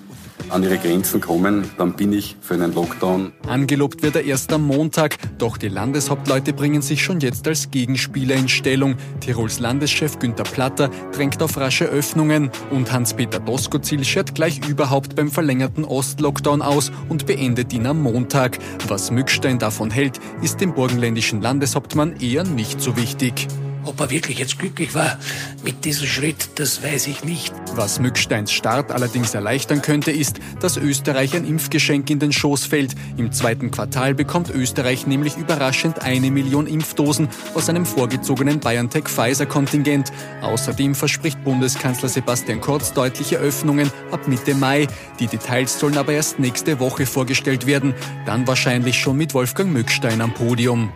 an 0.50 0.62
ihre 0.62 0.78
Grenzen 0.78 1.20
kommen, 1.20 1.70
dann 1.78 1.94
bin 1.94 2.12
ich 2.12 2.36
für 2.40 2.54
einen 2.54 2.74
Lockdown. 2.74 3.32
Angelobt 3.48 4.02
wird 4.02 4.16
er 4.16 4.24
erst 4.24 4.52
am 4.52 4.66
Montag, 4.66 5.16
doch 5.38 5.56
die 5.56 5.68
Landeshauptleute 5.68 6.52
bringen 6.52 6.82
sich 6.82 7.02
schon 7.02 7.20
jetzt 7.20 7.46
als 7.48 7.70
Gegenspieler 7.70 8.34
in 8.34 8.48
Stellung. 8.48 8.96
Tirols 9.20 9.58
Landeschef 9.58 10.18
Günter 10.18 10.44
Platter 10.44 10.90
drängt 11.12 11.42
auf 11.42 11.56
rasche 11.56 11.86
Öffnungen 11.86 12.50
und 12.70 12.92
Hans-Peter 12.92 13.40
Doskozil 13.40 14.04
schert 14.04 14.34
gleich 14.34 14.66
überhaupt 14.68 15.16
beim 15.16 15.30
verlängerten 15.30 15.84
Ostlockdown 15.84 16.62
aus 16.62 16.92
und 17.08 17.26
beendet 17.26 17.72
ihn 17.72 17.86
am 17.86 18.02
Montag. 18.02 18.58
Was 18.88 19.10
Mückstein 19.10 19.58
davon 19.58 19.90
hält, 19.90 20.20
ist 20.42 20.60
dem 20.60 20.74
burgenländischen 20.74 21.42
Landeshauptmann 21.42 22.20
eher 22.20 22.44
nicht 22.44 22.80
so 22.80 22.96
wichtig. 22.96 23.48
Ob 23.86 24.00
er 24.00 24.10
wirklich 24.10 24.40
jetzt 24.40 24.58
glücklich 24.58 24.94
war 24.94 25.16
mit 25.64 25.84
diesem 25.84 26.08
Schritt, 26.08 26.48
das 26.56 26.82
weiß 26.82 27.06
ich 27.06 27.22
nicht. 27.22 27.54
Was 27.74 28.00
Mücksteins 28.00 28.50
Start 28.50 28.90
allerdings 28.90 29.32
erleichtern 29.32 29.80
könnte, 29.80 30.10
ist, 30.10 30.40
dass 30.60 30.76
Österreich 30.76 31.36
ein 31.36 31.46
Impfgeschenk 31.46 32.10
in 32.10 32.18
den 32.18 32.32
Schoß 32.32 32.66
fällt. 32.66 32.96
Im 33.16 33.30
zweiten 33.30 33.70
Quartal 33.70 34.14
bekommt 34.14 34.50
Österreich 34.50 35.06
nämlich 35.06 35.36
überraschend 35.36 36.02
eine 36.02 36.32
Million 36.32 36.66
Impfdosen 36.66 37.28
aus 37.54 37.68
einem 37.68 37.86
vorgezogenen 37.86 38.58
BioNTech-Pfizer-Kontingent. 38.58 40.12
Außerdem 40.42 40.96
verspricht 40.96 41.42
Bundeskanzler 41.44 42.08
Sebastian 42.08 42.60
Kurz 42.60 42.92
deutliche 42.92 43.36
Öffnungen 43.36 43.92
ab 44.10 44.26
Mitte 44.26 44.54
Mai. 44.54 44.88
Die 45.20 45.28
Details 45.28 45.78
sollen 45.78 45.96
aber 45.96 46.12
erst 46.12 46.40
nächste 46.40 46.80
Woche 46.80 47.06
vorgestellt 47.06 47.66
werden. 47.66 47.94
Dann 48.26 48.48
wahrscheinlich 48.48 48.98
schon 48.98 49.16
mit 49.16 49.32
Wolfgang 49.32 49.72
Mückstein 49.72 50.20
am 50.20 50.34
Podium. 50.34 50.92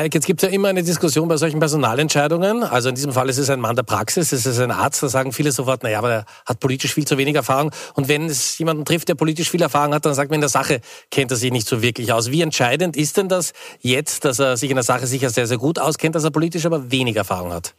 Jetzt 0.00 0.26
gibt 0.26 0.42
es 0.42 0.48
ja 0.48 0.54
immer 0.54 0.68
eine 0.68 0.82
Diskussion 0.82 1.28
bei 1.28 1.36
solchen 1.36 1.58
Personalentscheidungen. 1.58 2.62
Also 2.62 2.88
in 2.88 2.94
diesem 2.94 3.12
Fall 3.12 3.28
ist 3.28 3.38
es 3.38 3.50
ein 3.50 3.60
Mann 3.60 3.76
der 3.76 3.82
Praxis, 3.82 4.32
es 4.32 4.46
ist 4.46 4.58
ein 4.58 4.70
Arzt, 4.70 5.02
da 5.02 5.08
sagen 5.08 5.32
viele 5.32 5.52
sofort, 5.52 5.82
naja, 5.82 5.98
aber 5.98 6.10
er 6.10 6.24
hat 6.46 6.60
politisch 6.60 6.94
viel 6.94 7.06
zu 7.06 7.18
wenig 7.18 7.34
Erfahrung. 7.34 7.70
Und 7.94 8.08
wenn 8.08 8.26
es 8.26 8.56
jemanden 8.58 8.84
trifft, 8.84 9.08
der 9.08 9.14
politisch 9.14 9.50
viel 9.50 9.60
Erfahrung 9.60 9.94
hat, 9.94 10.06
dann 10.06 10.14
sagt 10.14 10.30
man, 10.30 10.36
in 10.36 10.40
der 10.40 10.48
Sache 10.48 10.80
kennt 11.10 11.30
er 11.30 11.36
sich 11.36 11.52
nicht 11.52 11.68
so 11.68 11.82
wirklich 11.82 12.12
aus. 12.12 12.30
Wie 12.30 12.40
entscheidend 12.40 12.96
ist 12.96 13.16
denn 13.16 13.28
das 13.28 13.52
jetzt, 13.80 14.24
dass 14.24 14.38
er 14.38 14.56
sich 14.56 14.70
in 14.70 14.76
der 14.76 14.84
Sache 14.84 15.06
sicher 15.06 15.30
sehr, 15.30 15.46
sehr 15.46 15.58
gut 15.58 15.78
auskennt, 15.78 16.14
dass 16.14 16.24
er 16.24 16.30
politisch 16.30 16.64
aber 16.64 16.90
wenig 16.90 17.16
Erfahrung 17.16 17.52
hat? 17.52 17.74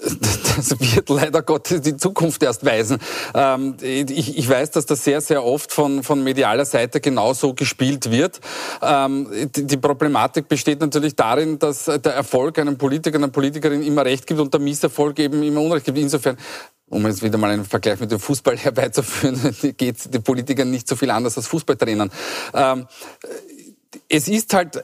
Das 0.00 0.70
wird 0.80 1.08
leider 1.10 1.42
Gottes 1.42 1.82
die 1.82 1.96
Zukunft 1.96 2.42
erst 2.42 2.64
weisen. 2.64 2.98
Ähm, 3.34 3.76
ich, 3.82 4.48
weiß, 4.48 4.70
dass 4.70 4.86
das 4.86 5.04
sehr, 5.04 5.20
sehr 5.20 5.44
oft 5.44 5.70
von, 5.70 6.02
von 6.02 6.24
medialer 6.24 6.64
Seite 6.64 7.00
genauso 7.00 7.52
gespielt 7.54 8.10
wird. 8.10 8.40
Ähm, 8.80 9.28
die, 9.54 9.76
Problematik 9.76 10.48
besteht 10.48 10.80
natürlich 10.80 11.14
darin, 11.14 11.58
dass 11.58 11.84
der 11.84 12.14
Erfolg 12.14 12.58
einem 12.58 12.78
Politiker, 12.78 13.18
einer 13.18 13.28
Politikerin 13.28 13.82
immer 13.82 14.04
recht 14.04 14.26
gibt 14.26 14.40
und 14.40 14.52
der 14.52 14.60
Misserfolg 14.60 15.18
eben 15.18 15.42
immer 15.42 15.60
Unrecht 15.60 15.84
gibt. 15.84 15.98
Insofern 15.98 16.38
um 16.88 17.06
jetzt 17.06 17.22
wieder 17.22 17.38
mal 17.38 17.50
einen 17.50 17.64
Vergleich 17.64 18.00
mit 18.00 18.10
dem 18.10 18.20
Fußball 18.20 18.56
herbeizuführen, 18.58 19.56
geht 19.76 20.12
den 20.12 20.22
Politikern 20.22 20.70
nicht 20.70 20.88
so 20.88 20.96
viel 20.96 21.10
anders 21.10 21.36
als 21.36 21.46
Fußballtrainern. 21.48 22.10
Ähm, 22.54 22.86
es 24.08 24.28
ist 24.28 24.54
halt 24.54 24.82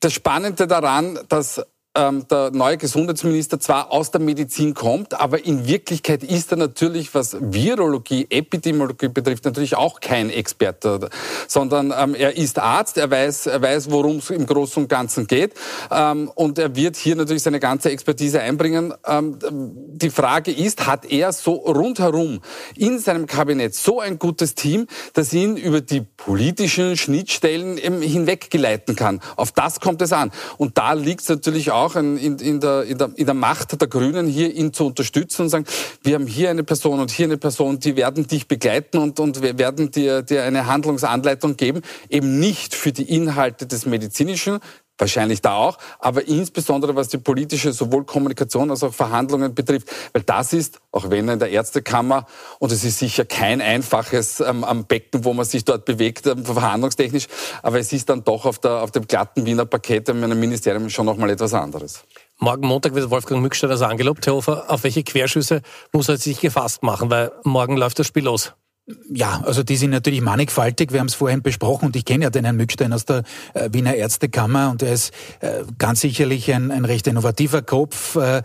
das 0.00 0.12
Spannende 0.12 0.66
daran, 0.66 1.18
dass 1.28 1.60
ähm, 1.96 2.26
der 2.28 2.52
neue 2.52 2.76
Gesundheitsminister 2.76 3.58
zwar 3.58 3.90
aus 3.90 4.12
der 4.12 4.20
Medizin 4.20 4.74
kommt, 4.74 5.18
aber 5.18 5.44
in 5.44 5.66
Wirklichkeit 5.66 6.22
ist 6.22 6.52
er 6.52 6.56
natürlich, 6.56 7.12
was 7.14 7.36
Virologie, 7.40 8.26
Epidemiologie 8.30 9.08
betrifft, 9.08 9.44
natürlich 9.44 9.76
auch 9.76 9.98
kein 9.98 10.30
Experte, 10.30 11.10
sondern 11.48 11.92
ähm, 11.96 12.14
er 12.14 12.36
ist 12.36 12.60
Arzt, 12.60 12.96
er 12.96 13.10
weiß, 13.10 13.46
er 13.46 13.60
weiß 13.60 13.90
worum 13.90 14.18
es 14.18 14.30
im 14.30 14.46
Großen 14.46 14.84
und 14.84 14.88
Ganzen 14.88 15.26
geht 15.26 15.54
ähm, 15.90 16.30
und 16.34 16.58
er 16.60 16.76
wird 16.76 16.96
hier 16.96 17.16
natürlich 17.16 17.42
seine 17.42 17.58
ganze 17.58 17.90
Expertise 17.90 18.40
einbringen. 18.40 18.94
Ähm, 19.04 19.38
die 19.50 20.10
Frage 20.10 20.52
ist, 20.52 20.86
hat 20.86 21.10
er 21.10 21.32
so 21.32 21.54
rundherum 21.54 22.40
in 22.76 23.00
seinem 23.00 23.26
Kabinett 23.26 23.74
so 23.74 23.98
ein 23.98 24.18
gutes 24.20 24.54
Team, 24.54 24.86
dass 25.14 25.32
ihn 25.32 25.56
über 25.56 25.80
die 25.80 26.02
politischen 26.02 26.96
Schnittstellen 26.96 27.78
hinweggeleiten 27.78 28.94
kann? 28.94 29.20
Auf 29.36 29.50
das 29.50 29.80
kommt 29.80 30.02
es 30.02 30.12
an. 30.12 30.30
Und 30.56 30.78
da 30.78 30.92
liegt 30.92 31.22
es 31.22 31.28
natürlich 31.28 31.72
auch 31.72 31.79
auch 31.80 31.96
in, 31.96 32.16
in, 32.16 32.60
der, 32.60 32.84
in, 32.84 32.98
der, 32.98 33.10
in 33.16 33.26
der 33.26 33.34
Macht 33.34 33.80
der 33.80 33.88
Grünen, 33.88 34.26
hier 34.26 34.54
ihn 34.54 34.72
zu 34.72 34.86
unterstützen 34.86 35.42
und 35.42 35.48
sagen, 35.48 35.64
wir 36.02 36.14
haben 36.14 36.26
hier 36.26 36.50
eine 36.50 36.64
Person 36.64 37.00
und 37.00 37.10
hier 37.10 37.26
eine 37.26 37.38
Person, 37.38 37.80
die 37.80 37.96
werden 37.96 38.26
dich 38.26 38.46
begleiten 38.46 38.98
und, 38.98 39.18
und 39.20 39.42
wir 39.42 39.58
werden 39.58 39.90
dir, 39.90 40.22
dir 40.22 40.44
eine 40.44 40.66
Handlungsanleitung 40.66 41.56
geben, 41.56 41.82
eben 42.08 42.38
nicht 42.38 42.74
für 42.74 42.92
die 42.92 43.14
Inhalte 43.14 43.66
des 43.66 43.86
Medizinischen, 43.86 44.60
wahrscheinlich 45.00 45.40
da 45.40 45.56
auch, 45.56 45.78
aber 45.98 46.26
insbesondere 46.26 46.94
was 46.96 47.08
die 47.08 47.18
politische 47.18 47.72
sowohl 47.72 48.04
Kommunikation 48.04 48.70
als 48.70 48.82
auch 48.82 48.94
Verhandlungen 48.94 49.54
betrifft, 49.54 49.88
weil 50.12 50.22
das 50.22 50.52
ist, 50.52 50.80
auch 50.92 51.10
wenn 51.10 51.28
in 51.28 51.38
der 51.38 51.50
Ärztekammer, 51.50 52.26
und 52.58 52.72
es 52.72 52.84
ist 52.84 52.98
sicher 52.98 53.24
kein 53.24 53.60
einfaches 53.60 54.40
ähm, 54.40 54.64
am 54.64 54.84
Becken, 54.84 55.24
wo 55.24 55.32
man 55.32 55.44
sich 55.44 55.64
dort 55.64 55.84
bewegt, 55.84 56.26
ähm, 56.26 56.44
verhandlungstechnisch, 56.44 57.26
aber 57.62 57.78
es 57.78 57.92
ist 57.92 58.08
dann 58.08 58.24
doch 58.24 58.44
auf, 58.44 58.58
der, 58.58 58.82
auf 58.82 58.90
dem 58.90 59.06
glatten 59.06 59.46
Wiener 59.46 59.66
Paket 59.66 60.08
in 60.08 60.22
einem 60.22 60.38
Ministerium 60.38 60.90
schon 60.90 61.06
nochmal 61.06 61.30
etwas 61.30 61.54
anderes. 61.54 62.04
Morgen 62.38 62.66
Montag 62.66 62.94
wird 62.94 63.10
Wolfgang 63.10 63.42
Mückstein 63.42 63.70
also 63.70 63.84
angelobt. 63.84 64.26
Herr 64.26 64.34
Hofer, 64.34 64.64
auf 64.68 64.82
welche 64.82 65.02
Querschüsse 65.02 65.60
muss 65.92 66.08
er 66.08 66.16
sich 66.16 66.40
gefasst 66.40 66.82
machen? 66.82 67.10
Weil 67.10 67.32
morgen 67.44 67.76
läuft 67.76 67.98
das 67.98 68.06
Spiel 68.06 68.24
los. 68.24 68.54
Ja, 69.12 69.42
also 69.44 69.62
die 69.62 69.76
sind 69.76 69.90
natürlich 69.90 70.20
mannigfaltig. 70.20 70.92
Wir 70.92 71.00
haben 71.00 71.06
es 71.06 71.14
vorhin 71.14 71.42
besprochen 71.42 71.86
und 71.86 71.96
ich 71.96 72.04
kenne 72.04 72.24
ja 72.24 72.30
den 72.30 72.44
Herrn 72.44 72.56
Mückstein 72.56 72.92
aus 72.92 73.04
der 73.04 73.22
äh, 73.54 73.68
Wiener 73.72 73.94
Ärztekammer 73.94 74.70
und 74.70 74.82
er 74.82 74.92
ist 74.92 75.12
äh, 75.40 75.62
ganz 75.78 76.00
sicherlich 76.00 76.52
ein, 76.52 76.70
ein 76.70 76.84
recht 76.84 77.06
innovativer 77.06 77.62
Kopf, 77.62 78.16
äh, 78.16 78.42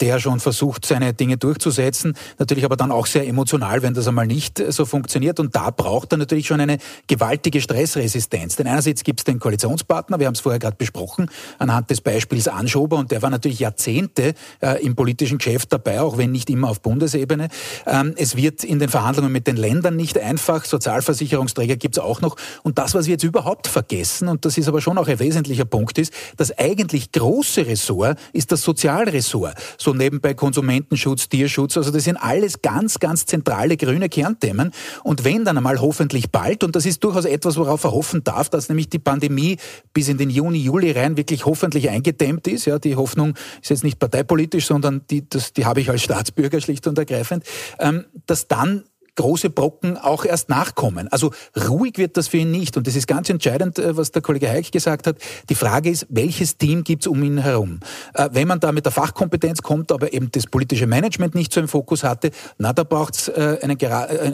der 0.00 0.20
schon 0.20 0.40
versucht, 0.40 0.84
seine 0.86 1.14
Dinge 1.14 1.36
durchzusetzen. 1.36 2.14
Natürlich 2.38 2.64
aber 2.64 2.76
dann 2.76 2.92
auch 2.92 3.06
sehr 3.06 3.26
emotional, 3.26 3.82
wenn 3.82 3.94
das 3.94 4.06
einmal 4.06 4.26
nicht 4.26 4.62
so 4.72 4.84
funktioniert. 4.84 5.40
Und 5.40 5.56
da 5.56 5.70
braucht 5.70 6.12
er 6.12 6.18
natürlich 6.18 6.46
schon 6.46 6.60
eine 6.60 6.78
gewaltige 7.06 7.60
Stressresistenz. 7.60 8.56
Denn 8.56 8.66
einerseits 8.66 9.02
gibt 9.02 9.20
es 9.20 9.24
den 9.24 9.38
Koalitionspartner, 9.38 10.20
wir 10.20 10.26
haben 10.26 10.34
es 10.34 10.40
vorher 10.40 10.58
gerade 10.58 10.76
besprochen, 10.76 11.30
anhand 11.58 11.90
des 11.90 12.00
Beispiels 12.00 12.46
Anschober 12.46 12.98
und 12.98 13.10
der 13.10 13.22
war 13.22 13.30
natürlich 13.30 13.60
Jahrzehnte 13.60 14.34
im 14.80 14.94
politischen 14.94 15.38
Geschäft 15.38 15.72
dabei, 15.72 16.00
auch 16.00 16.18
wenn 16.18 16.32
nicht 16.32 16.50
immer 16.50 16.68
auf 16.68 16.80
Bundesebene. 16.80 17.48
Ähm, 17.86 18.14
es 18.16 18.36
wird 18.36 18.64
in 18.64 18.78
den 18.78 18.88
Verhandlungen 18.88 19.32
mit 19.32 19.46
den 19.46 19.56
Ländern 19.56 19.87
dann 19.88 19.96
nicht 19.96 20.18
einfach. 20.18 20.64
Sozialversicherungsträger 20.64 21.76
gibt 21.76 21.96
es 21.96 22.02
auch 22.02 22.20
noch. 22.20 22.36
Und 22.62 22.78
das, 22.78 22.94
was 22.94 23.06
wir 23.06 23.12
jetzt 23.12 23.24
überhaupt 23.24 23.66
vergessen, 23.66 24.28
und 24.28 24.44
das 24.44 24.58
ist 24.58 24.68
aber 24.68 24.80
schon 24.80 24.98
auch 24.98 25.08
ein 25.08 25.18
wesentlicher 25.18 25.64
Punkt, 25.64 25.98
ist, 25.98 26.12
das 26.36 26.56
eigentlich 26.58 27.12
große 27.12 27.66
Ressort 27.66 28.18
ist 28.32 28.52
das 28.52 28.62
Sozialressort. 28.62 29.54
So 29.78 29.94
nebenbei 29.94 30.34
Konsumentenschutz, 30.34 31.28
Tierschutz, 31.28 31.76
also 31.76 31.90
das 31.90 32.04
sind 32.04 32.16
alles 32.16 32.60
ganz, 32.60 32.98
ganz 32.98 33.24
zentrale 33.26 33.76
grüne 33.76 34.08
Kernthemen. 34.08 34.72
Und 35.04 35.24
wenn 35.24 35.44
dann 35.44 35.56
einmal 35.56 35.80
hoffentlich 35.80 36.30
bald, 36.30 36.64
und 36.64 36.76
das 36.76 36.84
ist 36.84 37.02
durchaus 37.02 37.24
etwas, 37.24 37.56
worauf 37.56 37.84
er 37.84 37.92
hoffen 37.92 38.22
darf, 38.24 38.50
dass 38.50 38.68
nämlich 38.68 38.90
die 38.90 38.98
Pandemie 38.98 39.56
bis 39.94 40.08
in 40.08 40.18
den 40.18 40.30
Juni, 40.30 40.58
Juli 40.58 40.92
rein 40.92 41.16
wirklich 41.16 41.46
hoffentlich 41.46 41.88
eingedämmt 41.88 42.46
ist. 42.46 42.66
Ja, 42.66 42.78
die 42.78 42.96
Hoffnung 42.96 43.34
ist 43.62 43.70
jetzt 43.70 43.84
nicht 43.84 43.98
parteipolitisch, 43.98 44.66
sondern 44.66 45.02
die, 45.10 45.28
das, 45.28 45.52
die 45.54 45.64
habe 45.64 45.80
ich 45.80 45.88
als 45.88 46.02
Staatsbürger 46.02 46.60
schlicht 46.60 46.86
und 46.86 46.98
ergreifend, 46.98 47.44
ähm, 47.78 48.04
dass 48.26 48.48
dann 48.48 48.84
große 49.18 49.50
Brocken 49.50 49.96
auch 49.96 50.24
erst 50.24 50.48
nachkommen. 50.48 51.08
Also 51.08 51.32
ruhig 51.68 51.98
wird 51.98 52.16
das 52.16 52.28
für 52.28 52.38
ihn 52.38 52.52
nicht. 52.52 52.76
Und 52.76 52.86
das 52.86 52.94
ist 52.94 53.08
ganz 53.08 53.28
entscheidend, 53.28 53.78
äh, 53.78 53.96
was 53.96 54.12
der 54.12 54.22
Kollege 54.22 54.48
Heik 54.48 54.70
gesagt 54.70 55.08
hat. 55.08 55.16
Die 55.48 55.56
Frage 55.56 55.90
ist, 55.90 56.06
welches 56.08 56.56
Team 56.56 56.84
gibt 56.84 57.02
es 57.02 57.08
um 57.08 57.22
ihn 57.24 57.38
herum? 57.38 57.80
Äh, 58.14 58.28
wenn 58.32 58.46
man 58.46 58.60
da 58.60 58.70
mit 58.70 58.84
der 58.84 58.92
Fachkompetenz 58.92 59.62
kommt, 59.62 59.90
aber 59.90 60.12
eben 60.12 60.30
das 60.30 60.46
politische 60.46 60.86
Management 60.86 61.34
nicht 61.34 61.52
so 61.52 61.60
im 61.60 61.66
Fokus 61.66 62.04
hatte, 62.04 62.30
na, 62.58 62.72
da 62.72 62.84
braucht 62.84 63.16
es 63.16 63.28
äh, 63.28 63.58
einen, 63.60 63.76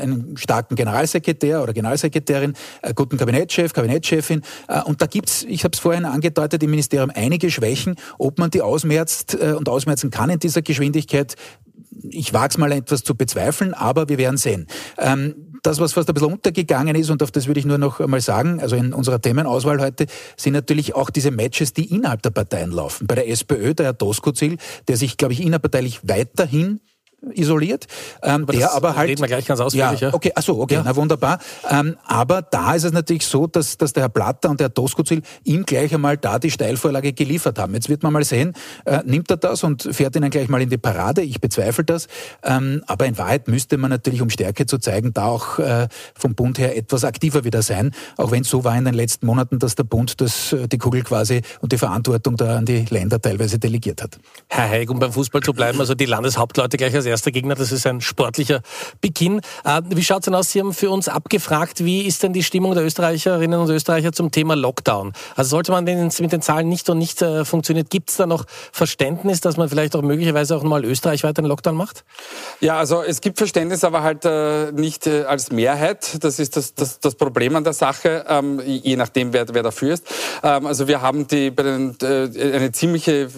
einen, 0.00 0.36
starken 0.36 0.74
Generalsekretär 0.74 1.62
oder 1.62 1.72
Generalsekretärin, 1.72 2.54
guten 2.94 3.16
Kabinettschef, 3.16 3.72
Kabinettschefin. 3.72 4.42
Und 4.84 5.00
da 5.00 5.06
gibt 5.06 5.28
es, 5.28 5.44
ich 5.44 5.64
habe 5.64 5.72
es 5.72 5.78
vorhin 5.78 6.04
angedeutet, 6.04 6.62
im 6.62 6.70
Ministerium 6.70 7.10
einige 7.14 7.50
Schwächen. 7.50 7.94
Ob 8.18 8.38
man 8.38 8.50
die 8.50 8.62
ausmerzt 8.62 9.34
und 9.34 9.68
ausmerzen 9.68 10.10
kann 10.10 10.30
in 10.30 10.38
dieser 10.38 10.62
Geschwindigkeit, 10.62 11.36
ich 12.02 12.32
wage 12.32 12.50
es 12.50 12.58
mal 12.58 12.72
etwas 12.72 13.02
zu 13.02 13.14
bezweifeln, 13.14 13.74
aber 13.74 14.08
wir 14.08 14.18
werden 14.18 14.36
sehen. 14.36 14.66
Ähm, 14.98 15.34
das, 15.62 15.80
was 15.80 15.94
fast 15.94 16.08
ein 16.08 16.14
bisschen 16.14 16.32
untergegangen 16.32 16.94
ist, 16.94 17.10
und 17.10 17.22
auf 17.22 17.30
das 17.30 17.46
würde 17.46 17.58
ich 17.58 17.66
nur 17.66 17.78
noch 17.78 17.98
einmal 17.98 18.20
sagen, 18.20 18.60
also 18.60 18.76
in 18.76 18.92
unserer 18.92 19.20
Themenauswahl 19.20 19.80
heute, 19.80 20.06
sind 20.36 20.52
natürlich 20.52 20.94
auch 20.94 21.10
diese 21.10 21.30
Matches, 21.30 21.72
die 21.72 21.92
innerhalb 21.92 22.22
der 22.22 22.30
Parteien 22.30 22.70
laufen. 22.70 23.06
Bei 23.06 23.14
der 23.14 23.28
SPÖ, 23.28 23.74
der 23.74 23.86
Herr 23.86 23.92
Doskozil, 23.94 24.58
der 24.88 24.96
sich, 24.96 25.16
glaube 25.16 25.32
ich, 25.32 25.42
innerparteilich 25.42 26.00
weiterhin 26.02 26.80
isoliert, 27.32 27.86
ähm, 28.22 28.42
aber 28.42 28.52
der 28.52 28.72
aber 28.72 28.96
halt. 28.96 29.10
Reden 29.10 29.20
wir 29.22 29.28
gleich 29.28 29.46
ganz 29.46 29.60
ausführlich. 29.60 30.00
Ja, 30.00 30.14
okay, 30.14 30.32
ach 30.34 30.42
so, 30.42 30.60
okay, 30.60 30.74
ja. 30.74 30.82
na 30.84 30.96
wunderbar. 30.96 31.38
Ähm, 31.70 31.96
aber 32.04 32.42
da 32.42 32.74
ist 32.74 32.84
es 32.84 32.92
natürlich 32.92 33.26
so, 33.26 33.46
dass, 33.46 33.78
dass 33.78 33.92
der 33.92 34.04
Herr 34.04 34.08
Platter 34.08 34.50
und 34.50 34.60
der 34.60 34.66
Herr 34.66 34.70
Doskozil 34.70 35.22
ihm 35.44 35.64
gleich 35.64 35.94
einmal 35.94 36.16
da 36.16 36.38
die 36.38 36.50
Steilvorlage 36.50 37.12
geliefert 37.12 37.58
haben. 37.58 37.74
Jetzt 37.74 37.88
wird 37.88 38.02
man 38.02 38.12
mal 38.12 38.24
sehen, 38.24 38.54
äh, 38.84 39.00
nimmt 39.04 39.30
er 39.30 39.36
das 39.36 39.62
und 39.64 39.88
fährt 39.92 40.16
ihnen 40.16 40.30
gleich 40.30 40.48
mal 40.48 40.60
in 40.60 40.68
die 40.68 40.78
Parade. 40.78 41.22
Ich 41.22 41.40
bezweifle 41.40 41.84
das. 41.84 42.08
Ähm, 42.42 42.82
aber 42.86 43.06
in 43.06 43.18
Wahrheit 43.18 43.48
müsste 43.48 43.76
man 43.76 43.90
natürlich, 43.90 44.22
um 44.22 44.30
Stärke 44.30 44.66
zu 44.66 44.78
zeigen, 44.78 45.12
da 45.12 45.26
auch 45.26 45.58
äh, 45.58 45.88
vom 46.14 46.34
Bund 46.34 46.58
her 46.58 46.76
etwas 46.76 47.04
aktiver 47.04 47.44
wieder 47.44 47.62
sein. 47.62 47.92
Auch 48.16 48.30
wenn 48.30 48.42
es 48.42 48.50
so 48.50 48.64
war 48.64 48.76
in 48.76 48.84
den 48.84 48.94
letzten 48.94 49.26
Monaten, 49.26 49.58
dass 49.58 49.74
der 49.74 49.84
Bund 49.84 50.20
das, 50.20 50.52
äh, 50.52 50.68
die 50.68 50.78
Kugel 50.78 51.02
quasi 51.02 51.42
und 51.60 51.72
die 51.72 51.78
Verantwortung 51.78 52.36
da 52.36 52.56
an 52.56 52.66
die 52.66 52.84
Länder 52.90 53.20
teilweise 53.20 53.58
delegiert 53.58 54.02
hat. 54.02 54.18
Herr 54.48 54.68
Heig, 54.68 54.90
um 54.90 54.98
beim 54.98 55.12
Fußball 55.12 55.42
zu 55.42 55.52
bleiben, 55.52 55.80
also 55.80 55.94
die 55.94 56.06
Landeshauptleute 56.06 56.76
gleich 56.76 56.94
als 56.94 57.04
erster 57.14 57.30
Gegner. 57.30 57.54
Das 57.54 57.72
ist 57.72 57.86
ein 57.86 58.00
sportlicher 58.00 58.60
Beginn. 59.00 59.40
Äh, 59.64 59.82
wie 59.88 60.02
schaut's 60.02 60.24
denn 60.24 60.34
aus? 60.34 60.50
Sie 60.50 60.60
haben 60.60 60.74
für 60.74 60.90
uns 60.90 61.08
abgefragt, 61.08 61.84
wie 61.84 62.02
ist 62.02 62.22
denn 62.22 62.32
die 62.32 62.42
Stimmung 62.42 62.74
der 62.74 62.84
Österreicherinnen 62.84 63.60
und 63.60 63.70
Österreicher 63.70 64.12
zum 64.12 64.30
Thema 64.30 64.54
Lockdown? 64.56 65.12
Also 65.36 65.50
sollte 65.50 65.70
man, 65.72 65.86
wenn 65.86 66.06
es 66.06 66.20
mit 66.20 66.32
den 66.32 66.42
Zahlen 66.42 66.68
nicht 66.68 66.88
und 66.90 66.98
nicht 66.98 67.22
äh, 67.22 67.44
funktioniert, 67.44 67.88
gibt 67.90 68.10
es 68.10 68.16
da 68.16 68.26
noch 68.26 68.44
Verständnis, 68.72 69.40
dass 69.40 69.56
man 69.56 69.68
vielleicht 69.68 69.94
auch 69.94 70.02
möglicherweise 70.02 70.56
auch 70.56 70.64
mal 70.64 70.84
Österreich 70.84 71.22
weiter 71.22 71.38
einen 71.38 71.48
Lockdown 71.48 71.76
macht? 71.76 72.04
Ja, 72.60 72.78
also 72.78 73.02
es 73.02 73.20
gibt 73.20 73.38
Verständnis, 73.38 73.84
aber 73.84 74.02
halt 74.02 74.24
äh, 74.24 74.72
nicht 74.72 75.06
äh, 75.06 75.22
als 75.24 75.52
Mehrheit. 75.52 76.22
Das 76.24 76.38
ist 76.38 76.56
das, 76.56 76.74
das, 76.74 76.98
das 76.98 77.14
Problem 77.14 77.54
an 77.54 77.62
der 77.62 77.72
Sache, 77.72 78.24
ähm, 78.28 78.60
je 78.64 78.96
nachdem, 78.96 79.32
wer, 79.32 79.46
wer 79.52 79.62
dafür 79.62 79.94
ist. 79.94 80.06
Ähm, 80.42 80.66
also 80.66 80.88
wir 80.88 81.00
haben 81.00 81.28
die, 81.28 81.52
eine 81.56 82.72
ziemliche 82.72 83.28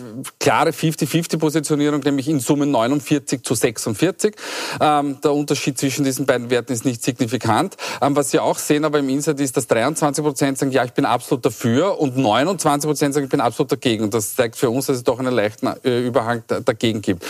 klare 0.41 0.71
50-50-Positionierung, 0.71 2.01
nämlich 2.01 2.29
in 2.29 2.41
Summe 2.41 2.67
49 2.67 3.43
zu 3.43 3.55
46. 3.67 4.35
Ähm, 4.81 5.21
der 5.23 5.33
Unterschied 5.33 5.79
zwischen 5.79 6.05
diesen 6.05 6.27
beiden 6.27 6.51
Werten 6.51 6.73
ist 6.73 6.85
nicht 6.85 7.03
signifikant. 7.03 7.77
Ähm, 8.01 8.15
was 8.17 8.31
Sie 8.31 8.39
auch 8.39 8.59
sehen 8.59 8.85
aber 8.85 8.99
im 8.99 9.09
Insert 9.09 9.41
ist, 9.41 9.57
dass 9.57 9.67
23 9.67 10.25
Prozent 10.25 10.59
sagen, 10.59 10.73
ja, 10.73 10.85
ich 10.85 10.93
bin 10.93 11.05
absolut 11.05 11.45
dafür 11.45 11.99
und 11.99 12.17
29 12.17 12.89
Prozent 12.89 13.15
sagen, 13.15 13.25
ich 13.25 13.31
bin 13.31 13.41
absolut 13.41 13.73
dagegen. 13.73 14.05
Und 14.05 14.15
das 14.15 14.37
zeigt 14.37 14.57
für 14.57 14.71
uns, 14.71 14.87
dass 14.87 14.97
es 14.97 15.05
doch 15.05 15.19
einen 15.19 15.35
leichten 15.35 15.67
äh, 15.85 16.07
Überhang 16.07 16.43
dagegen 16.47 17.03
gibt. 17.03 17.25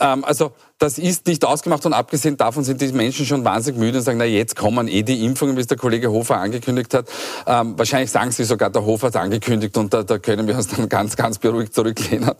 Ähm, 0.00 0.24
also 0.24 0.52
das 0.80 0.96
ist 0.96 1.26
nicht 1.26 1.44
ausgemacht 1.44 1.84
und 1.84 1.92
abgesehen 1.92 2.38
davon 2.38 2.64
sind 2.64 2.80
die 2.80 2.90
Menschen 2.92 3.26
schon 3.26 3.44
wahnsinnig 3.44 3.78
müde 3.78 3.98
und 3.98 4.04
sagen, 4.04 4.16
na 4.16 4.24
jetzt 4.24 4.56
kommen 4.56 4.88
eh 4.88 5.02
die 5.02 5.26
Impfungen, 5.26 5.54
wie 5.56 5.60
es 5.60 5.66
der 5.66 5.76
Kollege 5.76 6.10
Hofer 6.10 6.38
angekündigt 6.38 6.94
hat. 6.94 7.06
Ähm, 7.46 7.78
wahrscheinlich 7.78 8.10
sagen 8.10 8.30
sie 8.32 8.44
sogar, 8.44 8.70
der 8.70 8.86
Hofer 8.86 9.08
hat 9.08 9.16
angekündigt 9.16 9.76
und 9.76 9.92
da, 9.92 10.02
da 10.02 10.18
können 10.18 10.48
wir 10.48 10.56
uns 10.56 10.68
dann 10.68 10.88
ganz, 10.88 11.16
ganz 11.16 11.38
beruhigt 11.38 11.74
zurücklehnen. 11.74 12.30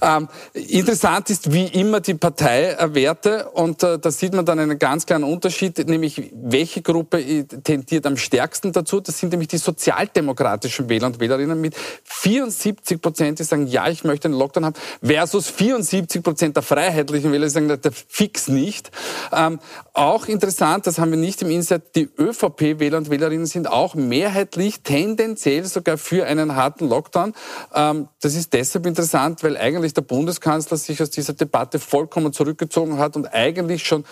Ähm, 0.00 0.28
interessant 0.52 1.28
ist 1.28 1.52
wie 1.52 1.64
immer 1.64 1.98
die 1.98 2.14
Parteiwerte 2.14 3.48
und 3.50 3.82
äh, 3.82 3.98
da 3.98 4.12
sieht 4.12 4.32
man 4.32 4.46
dann 4.46 4.60
einen 4.60 4.78
ganz 4.78 5.04
kleinen 5.04 5.24
Unterschied, 5.24 5.78
nämlich 5.88 6.30
welche 6.32 6.82
Gruppe 6.82 7.46
tendiert 7.64 8.06
am 8.06 8.16
stärksten 8.16 8.70
dazu. 8.70 9.00
Das 9.00 9.18
sind 9.18 9.30
nämlich 9.30 9.48
die 9.48 9.58
sozialdemokratischen 9.58 10.88
Wähler 10.88 11.08
und 11.08 11.18
Wählerinnen 11.18 11.60
mit 11.60 11.74
74 12.04 13.02
Prozent, 13.02 13.40
die 13.40 13.42
sagen, 13.42 13.66
ja, 13.66 13.88
ich 13.88 14.04
möchte 14.04 14.28
einen 14.28 14.38
Lockdown 14.38 14.66
haben, 14.66 14.76
versus 15.02 15.48
74 15.48 16.22
Prozent 16.22 16.54
der 16.54 16.62
freiheitlichen 16.62 17.32
Wähler, 17.32 17.46
die 17.46 17.50
sagen, 17.50 17.68
fix 17.92 18.48
nicht. 18.48 18.90
Ähm, 19.32 19.60
auch 19.92 20.26
interessant, 20.26 20.86
das 20.86 20.98
haben 20.98 21.10
wir 21.10 21.18
nicht 21.18 21.42
im 21.42 21.50
Insert, 21.50 21.94
die 21.96 22.08
ÖVP-Wähler 22.18 22.98
und 22.98 23.10
Wählerinnen 23.10 23.46
sind 23.46 23.68
auch 23.68 23.94
mehrheitlich 23.94 24.82
tendenziell 24.82 25.64
sogar 25.64 25.98
für 25.98 26.26
einen 26.26 26.56
harten 26.56 26.88
Lockdown. 26.88 27.34
Ähm, 27.74 28.08
das 28.20 28.34
ist 28.34 28.52
deshalb 28.52 28.86
interessant, 28.86 29.42
weil 29.42 29.56
eigentlich 29.56 29.94
der 29.94 30.02
Bundeskanzler 30.02 30.76
sich 30.76 31.02
aus 31.02 31.10
dieser 31.10 31.32
Debatte 31.32 31.78
vollkommen 31.78 32.32
zurückgezogen 32.32 32.98
hat 32.98 33.16
und 33.16 33.26
eigentlich 33.32 33.86
schon 33.86 34.04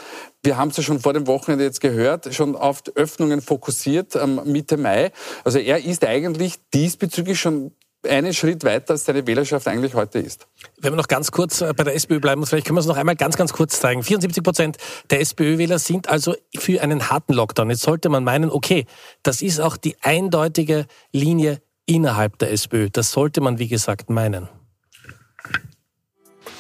wir 0.47 0.57
haben 0.57 0.69
es 0.69 0.77
ja 0.77 0.85
schon 0.85 1.01
vor 1.01 1.13
dem 1.13 1.27
Wochenende 1.27 1.65
jetzt 1.65 1.81
gehört, 1.81 2.33
schon 2.33 2.55
auf 2.55 2.85
Öffnungen 2.95 3.43
fokussiert 3.43 4.15
ähm, 4.15 4.41
Mitte 4.45 4.77
Mai. 4.77 5.11
Also 5.45 5.59
er 5.59 5.85
ist 5.85 6.05
eigentlich 6.05 6.55
diesbezüglich 6.73 7.41
schon 7.41 7.73
einen 8.07 8.35
Schritt 8.35 8.65
weiter, 8.65 8.93
als 8.93 9.05
seine 9.05 9.27
Wählerschaft 9.27 9.67
eigentlich 9.69 9.95
heute 9.95 10.19
ist. 10.19 10.47
Wenn 10.81 10.93
wir 10.93 10.97
noch 10.97 11.09
ganz 11.09 11.31
kurz 11.31 11.61
äh, 11.61 11.73
bei 11.75 11.85
der 11.85 11.95
SPÖ 11.95 12.21
bleiben, 12.21 12.45
vielleicht 12.47 12.67
können 12.67 12.77
wir 12.77 12.81
es 12.81 12.87
noch 12.87 12.97
einmal 12.97 13.17
ganz, 13.17 13.37
ganz 13.37 13.53
kurz 13.53 13.81
zeigen. 13.81 14.03
74 14.03 14.43
Prozent 14.43 14.77
der 15.11 15.21
SPÖ-Wähler 15.21 15.79
sind 15.79 16.09
also 16.09 16.35
für 16.57 16.83
einen 16.83 17.11
harten 17.11 17.33
Lockdown. 17.33 17.71
Jetzt 17.71 17.83
sollte 17.83 18.09
man 18.09 18.25
meinen, 18.25 18.51
okay, 18.51 18.87
das 19.23 19.43
ist 19.43 19.61
auch 19.61 19.77
die 19.77 19.97
eindeutige 20.03 20.87
Linie 21.13 21.61
innerhalb 21.87 22.39
der 22.39 22.53
SPÖ. 22.53 22.89
Das 22.91 23.13
sollte 23.13 23.41
man, 23.41 23.59
wie 23.59 23.69
gesagt, 23.69 24.11
meinen. 24.11 24.49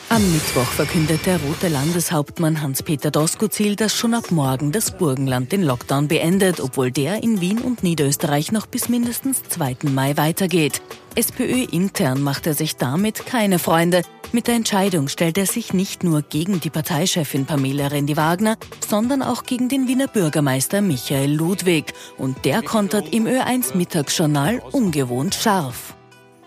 Am 0.08 0.22
Mittwoch 0.32 0.68
verkündet 0.68 1.26
der 1.26 1.40
rote 1.40 1.66
Landeshauptmann 1.66 2.62
Hans-Peter 2.62 3.10
Doskozil, 3.10 3.75
dass 3.75 3.96
schon 3.96 4.14
ab 4.14 4.30
morgen 4.30 4.70
das 4.70 4.96
Burgenland 4.96 5.50
den 5.50 5.64
Lockdown 5.64 6.06
beendet, 6.06 6.60
obwohl 6.60 6.92
der 6.92 7.25
in 7.25 7.40
Wien 7.40 7.58
und 7.58 7.82
Niederösterreich 7.82 8.52
noch 8.52 8.66
bis 8.66 8.88
mindestens 8.88 9.42
2. 9.42 9.78
Mai 9.90 10.16
weitergeht. 10.16 10.80
SPÖ 11.16 11.66
intern 11.72 12.22
macht 12.22 12.46
er 12.46 12.54
sich 12.54 12.76
damit 12.76 13.26
keine 13.26 13.58
Freunde. 13.58 14.02
Mit 14.30 14.46
der 14.46 14.54
Entscheidung 14.54 15.08
stellt 15.08 15.38
er 15.38 15.46
sich 15.46 15.72
nicht 15.72 16.04
nur 16.04 16.22
gegen 16.22 16.60
die 16.60 16.70
Parteichefin 16.70 17.44
Pamela 17.44 17.88
Rendi-Wagner, 17.88 18.58
sondern 18.88 19.22
auch 19.22 19.42
gegen 19.42 19.68
den 19.68 19.88
Wiener 19.88 20.06
Bürgermeister 20.06 20.82
Michael 20.82 21.34
Ludwig. 21.34 21.92
Und 22.16 22.44
der 22.44 22.62
kontert 22.62 23.12
im 23.12 23.26
Ö1 23.26 23.76
Mittagsjournal 23.76 24.62
ungewohnt 24.70 25.34
scharf. 25.34 25.96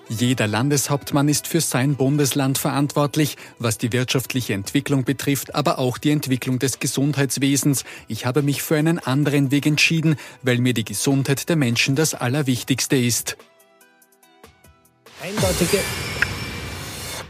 Jeder 0.10 0.48
Landeshauptmann 0.48 1.30
ist 1.30 1.48
für 1.48 1.62
sein 1.62 1.96
Bundesland 1.96 2.58
verantwortlich, 2.58 3.38
was 3.60 3.78
die 3.78 3.94
wirtschaftliche 3.94 4.56
Entwicklung 4.56 5.04
betrifft, 5.04 5.54
aber 5.54 5.78
auch 5.78 6.00
die 6.00 6.10
Entwicklung 6.10 6.58
des 6.58 6.80
Gesundheitswesens. 6.80 7.86
Ich 8.08 8.26
habe 8.26 8.42
mich 8.42 8.64
für 8.64 8.76
einen 8.76 8.98
anderen 8.98 9.52
Weg 9.52 9.68
entschieden, 9.68 10.16
weil 10.42 10.58
mir 10.58 10.74
die 10.74 10.84
Gesundheit 10.84 11.48
der 11.48 11.58
Menschen 11.58 11.96
das 11.96 12.16
Allerwichtigste 12.16 12.98
ist. 12.98 13.38
Eindeutige 15.22 15.78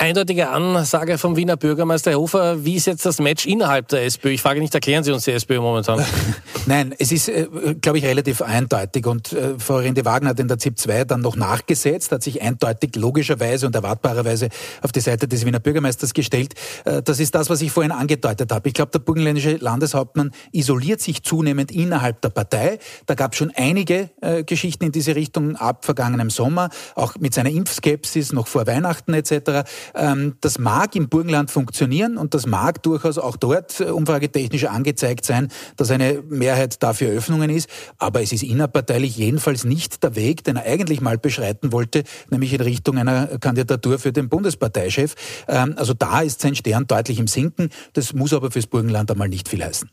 Eindeutige 0.01 0.47
Ansage 0.47 1.17
vom 1.17 1.35
Wiener 1.35 1.57
Bürgermeister 1.57 2.13
Hofer. 2.13 2.63
Wie 2.63 2.75
ist 2.75 2.87
jetzt 2.87 3.05
das 3.05 3.19
Match 3.19 3.45
innerhalb 3.45 3.89
der 3.89 4.05
SPÖ? 4.05 4.29
Ich 4.29 4.41
frage 4.41 4.61
nicht, 4.61 4.73
erklären 4.73 5.03
Sie 5.03 5.11
uns 5.11 5.25
die 5.25 5.31
SPÖ 5.31 5.59
momentan. 5.59 6.05
Nein, 6.67 6.95
es 6.97 7.11
ist, 7.11 7.27
äh, 7.27 7.47
glaube 7.81 7.97
ich, 7.97 8.05
relativ 8.05 8.41
eindeutig. 8.41 9.05
Und 9.05 9.33
äh, 9.33 9.59
Frau 9.59 9.75
Rende 9.75 10.05
Wagner 10.05 10.29
hat 10.29 10.39
in 10.39 10.47
der 10.47 10.57
ZIP 10.57 10.79
2 10.79 11.03
dann 11.03 11.19
noch 11.19 11.35
nachgesetzt, 11.35 12.13
hat 12.13 12.23
sich 12.23 12.41
eindeutig, 12.41 12.95
logischerweise 12.95 13.65
und 13.65 13.75
erwartbarerweise 13.75 14.47
auf 14.81 14.93
die 14.93 15.01
Seite 15.01 15.27
des 15.27 15.45
Wiener 15.45 15.59
Bürgermeisters 15.59 16.13
gestellt. 16.13 16.53
Äh, 16.85 17.01
das 17.01 17.19
ist 17.19 17.35
das, 17.35 17.49
was 17.49 17.61
ich 17.61 17.69
vorhin 17.69 17.91
angedeutet 17.91 18.53
habe. 18.53 18.69
Ich 18.69 18.75
glaube, 18.75 18.91
der 18.91 18.99
burgenländische 18.99 19.57
Landeshauptmann 19.57 20.31
isoliert 20.53 21.01
sich 21.01 21.23
zunehmend 21.23 21.73
innerhalb 21.73 22.21
der 22.21 22.29
Partei. 22.29 22.79
Da 23.05 23.15
gab 23.15 23.33
es 23.33 23.37
schon 23.37 23.51
einige 23.53 24.11
äh, 24.21 24.45
Geschichten 24.45 24.85
in 24.85 24.91
diese 24.93 25.15
Richtung 25.15 25.57
ab 25.57 25.83
vergangenem 25.83 26.29
Sommer, 26.29 26.69
auch 26.95 27.15
mit 27.19 27.33
seiner 27.33 27.49
Impfskepsis 27.49 28.31
noch 28.31 28.47
vor 28.47 28.65
Weihnachten 28.65 29.13
etc. 29.13 29.67
Ähm, 29.95 30.35
das 30.41 30.59
mag 30.59 30.95
im 30.95 31.09
Burgenland 31.09 31.51
funktionieren 31.51 32.17
und 32.17 32.33
das 32.33 32.45
mag 32.45 32.83
durchaus 32.83 33.17
auch 33.17 33.37
dort 33.37 33.79
äh, 33.79 33.85
umfragetechnisch 33.85 34.65
angezeigt 34.65 35.25
sein, 35.25 35.49
dass 35.77 35.91
eine 35.91 36.23
Mehrheit 36.27 36.81
dafür 36.81 37.09
Öffnungen 37.11 37.49
ist. 37.49 37.69
Aber 37.97 38.21
es 38.21 38.31
ist 38.31 38.43
innerparteilich 38.43 39.17
jedenfalls 39.17 39.63
nicht 39.63 40.03
der 40.03 40.15
Weg, 40.15 40.43
den 40.43 40.55
er 40.55 40.65
eigentlich 40.65 41.01
mal 41.01 41.17
beschreiten 41.17 41.71
wollte, 41.71 42.03
nämlich 42.29 42.53
in 42.53 42.61
Richtung 42.61 42.97
einer 42.97 43.39
Kandidatur 43.39 43.99
für 43.99 44.11
den 44.11 44.29
Bundesparteichef. 44.29 45.15
Ähm, 45.47 45.75
also 45.77 45.93
da 45.93 46.21
ist 46.21 46.41
sein 46.41 46.55
Stern 46.55 46.87
deutlich 46.87 47.19
im 47.19 47.27
Sinken. 47.27 47.69
Das 47.93 48.13
muss 48.13 48.33
aber 48.33 48.51
fürs 48.51 48.67
Burgenland 48.67 49.11
einmal 49.11 49.29
nicht 49.29 49.49
viel 49.49 49.63
heißen. 49.63 49.89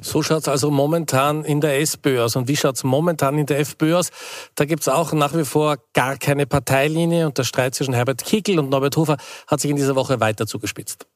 So 0.00 0.22
schaut's 0.22 0.48
also 0.48 0.70
momentan 0.70 1.44
in 1.44 1.60
der 1.60 1.80
SPÖ 1.80 2.22
aus. 2.22 2.36
Und 2.36 2.48
wie 2.48 2.56
schaut's 2.56 2.84
momentan 2.84 3.38
in 3.38 3.46
der 3.46 3.58
FPÖ 3.60 3.96
aus? 3.96 4.10
Da 4.54 4.64
gibt's 4.64 4.88
auch 4.88 5.12
nach 5.12 5.34
wie 5.34 5.44
vor 5.44 5.76
gar 5.94 6.16
keine 6.16 6.46
Parteilinie 6.46 7.26
und 7.26 7.38
der 7.38 7.44
Streit 7.44 7.74
zwischen 7.74 7.94
Herbert 7.94 8.24
Kickl 8.24 8.58
und 8.58 8.70
Norbert 8.70 8.96
Hofer 8.96 9.16
hat 9.46 9.60
sich 9.60 9.70
in 9.70 9.76
dieser 9.76 9.96
Woche 9.96 10.20
weiter 10.20 10.46
zugespitzt. 10.46 11.06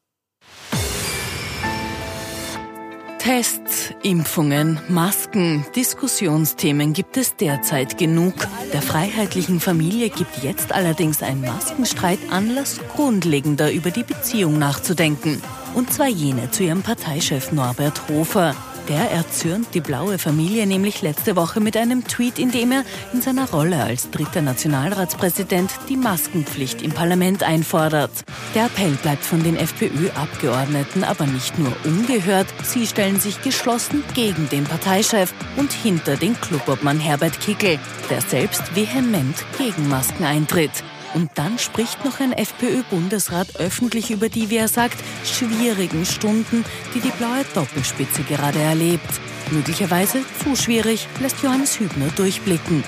Tests, 3.23 3.95
Impfungen, 4.03 4.81
Masken, 4.89 5.65
Diskussionsthemen 5.77 6.93
gibt 6.93 7.17
es 7.17 7.37
derzeit 7.37 7.97
genug. 7.97 8.35
Der 8.73 8.83
freiheitlichen 8.83 9.61
Familie 9.61 10.11
gibt 10.11 10.43
jetzt 10.43 10.73
allerdings 10.73 11.23
ein 11.23 11.41
Maskenstreit 11.41 12.19
Anlass, 12.33 12.81
grundlegender 12.97 13.71
über 13.71 13.93
die 13.93 14.03
Beziehung 14.03 14.59
nachzudenken. 14.59 15.41
Und 15.77 15.93
zwar 15.93 16.09
jene 16.09 16.51
zu 16.51 16.65
ihrem 16.65 16.83
Parteichef 16.83 17.53
Norbert 17.53 18.09
Hofer. 18.09 18.57
Der 18.89 19.11
erzürnt 19.13 19.69
die 19.75 19.81
blaue 19.81 20.19
Familie 20.19 20.67
nämlich 20.67 21.03
letzte 21.03 21.37
Woche 21.37 21.61
mit 21.61 21.77
einem 21.77 22.07
Tweet, 22.07 22.39
in 22.39 22.51
dem 22.51 22.73
er 22.73 22.85
in 23.13 23.23
seiner 23.23 23.49
Rolle 23.49 23.83
als 23.83 24.11
dritter 24.11 24.43
Nationalratspräsident 24.43 25.71
die 25.89 25.97
Maskenpflicht 25.97 26.83
im 26.83 26.91
Parlament 26.91 27.45
einfordert. 27.45 28.11
Der 28.55 28.67
Appell 28.67 28.93
bleibt 29.03 29.25
von 29.25 29.43
den 29.45 29.57
FPÖ-Abgeordneten 29.57 31.05
aber 31.05 31.27
nicht 31.27 31.59
nur 31.59 31.73
ungehört, 31.85 32.49
sie 32.65 32.87
stellen 32.87 33.21
sich 33.21 33.41
geschlossen 33.43 34.03
gegen 34.15 34.49
den 34.49 34.65
Parteichef 34.65 35.33
und 35.57 35.73
hinter 35.73 36.17
den 36.17 36.39
Clubobmann 36.41 36.99
Herbert 36.99 37.41
Kickel, 37.41 37.79
der 38.11 38.21
selbst 38.21 38.75
vehement 38.75 39.37
gegen 39.59 39.89
Masken 39.89 40.25
eintritt. 40.25 40.73
Und 41.15 41.31
dann 41.35 41.59
spricht 41.59 42.05
noch 42.05 42.21
ein 42.21 42.33
FPÖ-Bundesrat 42.33 43.57
öffentlich 43.57 44.11
über 44.11 44.29
die, 44.29 44.51
wie 44.51 44.57
er 44.57 44.69
sagt, 44.69 44.97
schwierigen 45.25 46.07
Stunden, 46.07 46.65
die 46.95 47.01
die 47.01 47.11
blaue 47.11 47.45
Doppelspitze 47.55 48.23
gerade 48.23 48.59
erlebt. 48.59 49.21
Möglicherweise 49.51 50.21
zu 50.43 50.57
schwierig, 50.57 51.07
lässt 51.21 51.43
Johannes 51.43 51.79
Hübner 51.79 52.09
durchblicken. 52.17 52.83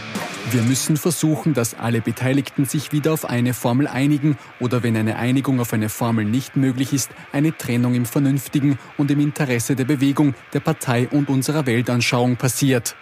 Wir 0.51 0.63
müssen 0.63 0.97
versuchen, 0.97 1.55
dass 1.55 1.75
alle 1.75 2.01
Beteiligten 2.01 2.65
sich 2.65 2.93
wieder 2.93 3.13
auf 3.13 3.25
eine 3.25 3.55
Formel 3.55 3.89
einigen 3.89 4.37
oder 4.61 4.83
wenn 4.83 4.97
eine 4.97 5.17
Einigung 5.17 5.59
auf 5.61 5.73
eine 5.73 5.89
Formel 5.89 6.25
nicht 6.25 6.57
möglich 6.57 6.93
ist, 6.93 7.11
eine 7.33 7.57
Trennung 7.57 7.95
im 7.95 8.05
Vernünftigen 8.05 8.79
und 8.99 9.11
im 9.11 9.21
Interesse 9.21 9.75
der 9.75 9.85
Bewegung, 9.85 10.35
der 10.53 10.61
Partei 10.61 11.09
und 11.09 11.29
unserer 11.29 11.67
Weltanschauung 11.67 12.37
passiert. 12.37 12.95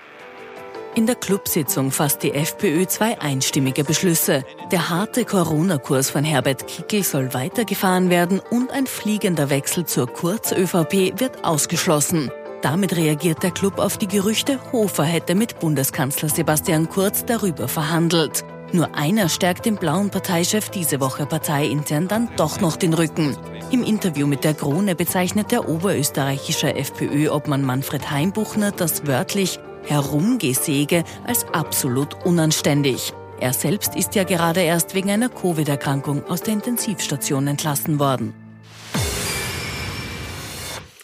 In 0.94 1.06
der 1.06 1.14
Clubsitzung 1.14 1.90
fasst 1.90 2.22
die 2.22 2.34
FPÖ 2.34 2.86
zwei 2.86 3.18
einstimmige 3.18 3.82
Beschlüsse. 3.82 4.44
Der 4.70 4.90
harte 4.90 5.24
Corona-Kurs 5.24 6.10
von 6.10 6.22
Herbert 6.22 6.66
Kickel 6.66 7.02
soll 7.02 7.32
weitergefahren 7.32 8.10
werden 8.10 8.40
und 8.50 8.70
ein 8.72 8.86
fliegender 8.86 9.48
Wechsel 9.48 9.86
zur 9.86 10.06
Kurz-ÖVP 10.06 11.18
wird 11.18 11.44
ausgeschlossen. 11.46 12.30
Damit 12.60 12.94
reagiert 12.94 13.42
der 13.42 13.52
Club 13.52 13.78
auf 13.78 13.96
die 13.96 14.06
Gerüchte, 14.06 14.60
Hofer 14.70 15.04
hätte 15.04 15.34
mit 15.34 15.60
Bundeskanzler 15.60 16.28
Sebastian 16.28 16.90
Kurz 16.90 17.24
darüber 17.24 17.68
verhandelt. 17.68 18.44
Nur 18.72 18.94
einer 18.94 19.30
stärkt 19.30 19.64
dem 19.64 19.76
blauen 19.76 20.10
Parteichef 20.10 20.68
diese 20.68 21.00
Woche 21.00 21.24
parteiintern 21.24 22.06
dann 22.06 22.28
doch 22.36 22.60
noch 22.60 22.76
den 22.76 22.92
Rücken. 22.92 23.38
Im 23.70 23.82
Interview 23.82 24.26
mit 24.26 24.44
der 24.44 24.52
Krone 24.52 24.94
bezeichnet 24.94 25.52
der 25.52 25.70
oberösterreichische 25.70 26.74
FPÖ-Obmann 26.74 27.64
Manfred 27.64 28.10
Heimbuchner 28.10 28.72
das 28.72 29.06
wörtlich 29.06 29.58
Herumgesäge 29.84 31.04
als 31.26 31.44
absolut 31.52 32.24
unanständig. 32.24 33.12
Er 33.40 33.52
selbst 33.52 33.96
ist 33.96 34.14
ja 34.14 34.24
gerade 34.24 34.60
erst 34.60 34.94
wegen 34.94 35.10
einer 35.10 35.28
Covid-Erkrankung 35.28 36.24
aus 36.26 36.42
der 36.42 36.54
Intensivstation 36.54 37.46
entlassen 37.48 37.98
worden. 37.98 38.34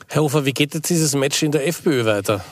Herr 0.09 0.23
Hofer, 0.23 0.45
wie 0.45 0.53
geht 0.53 0.73
jetzt 0.75 0.89
dieses 0.89 1.15
Match 1.15 1.43
in 1.43 1.53
der 1.53 1.67
FPÖ 1.67 2.05
weiter? 2.05 2.45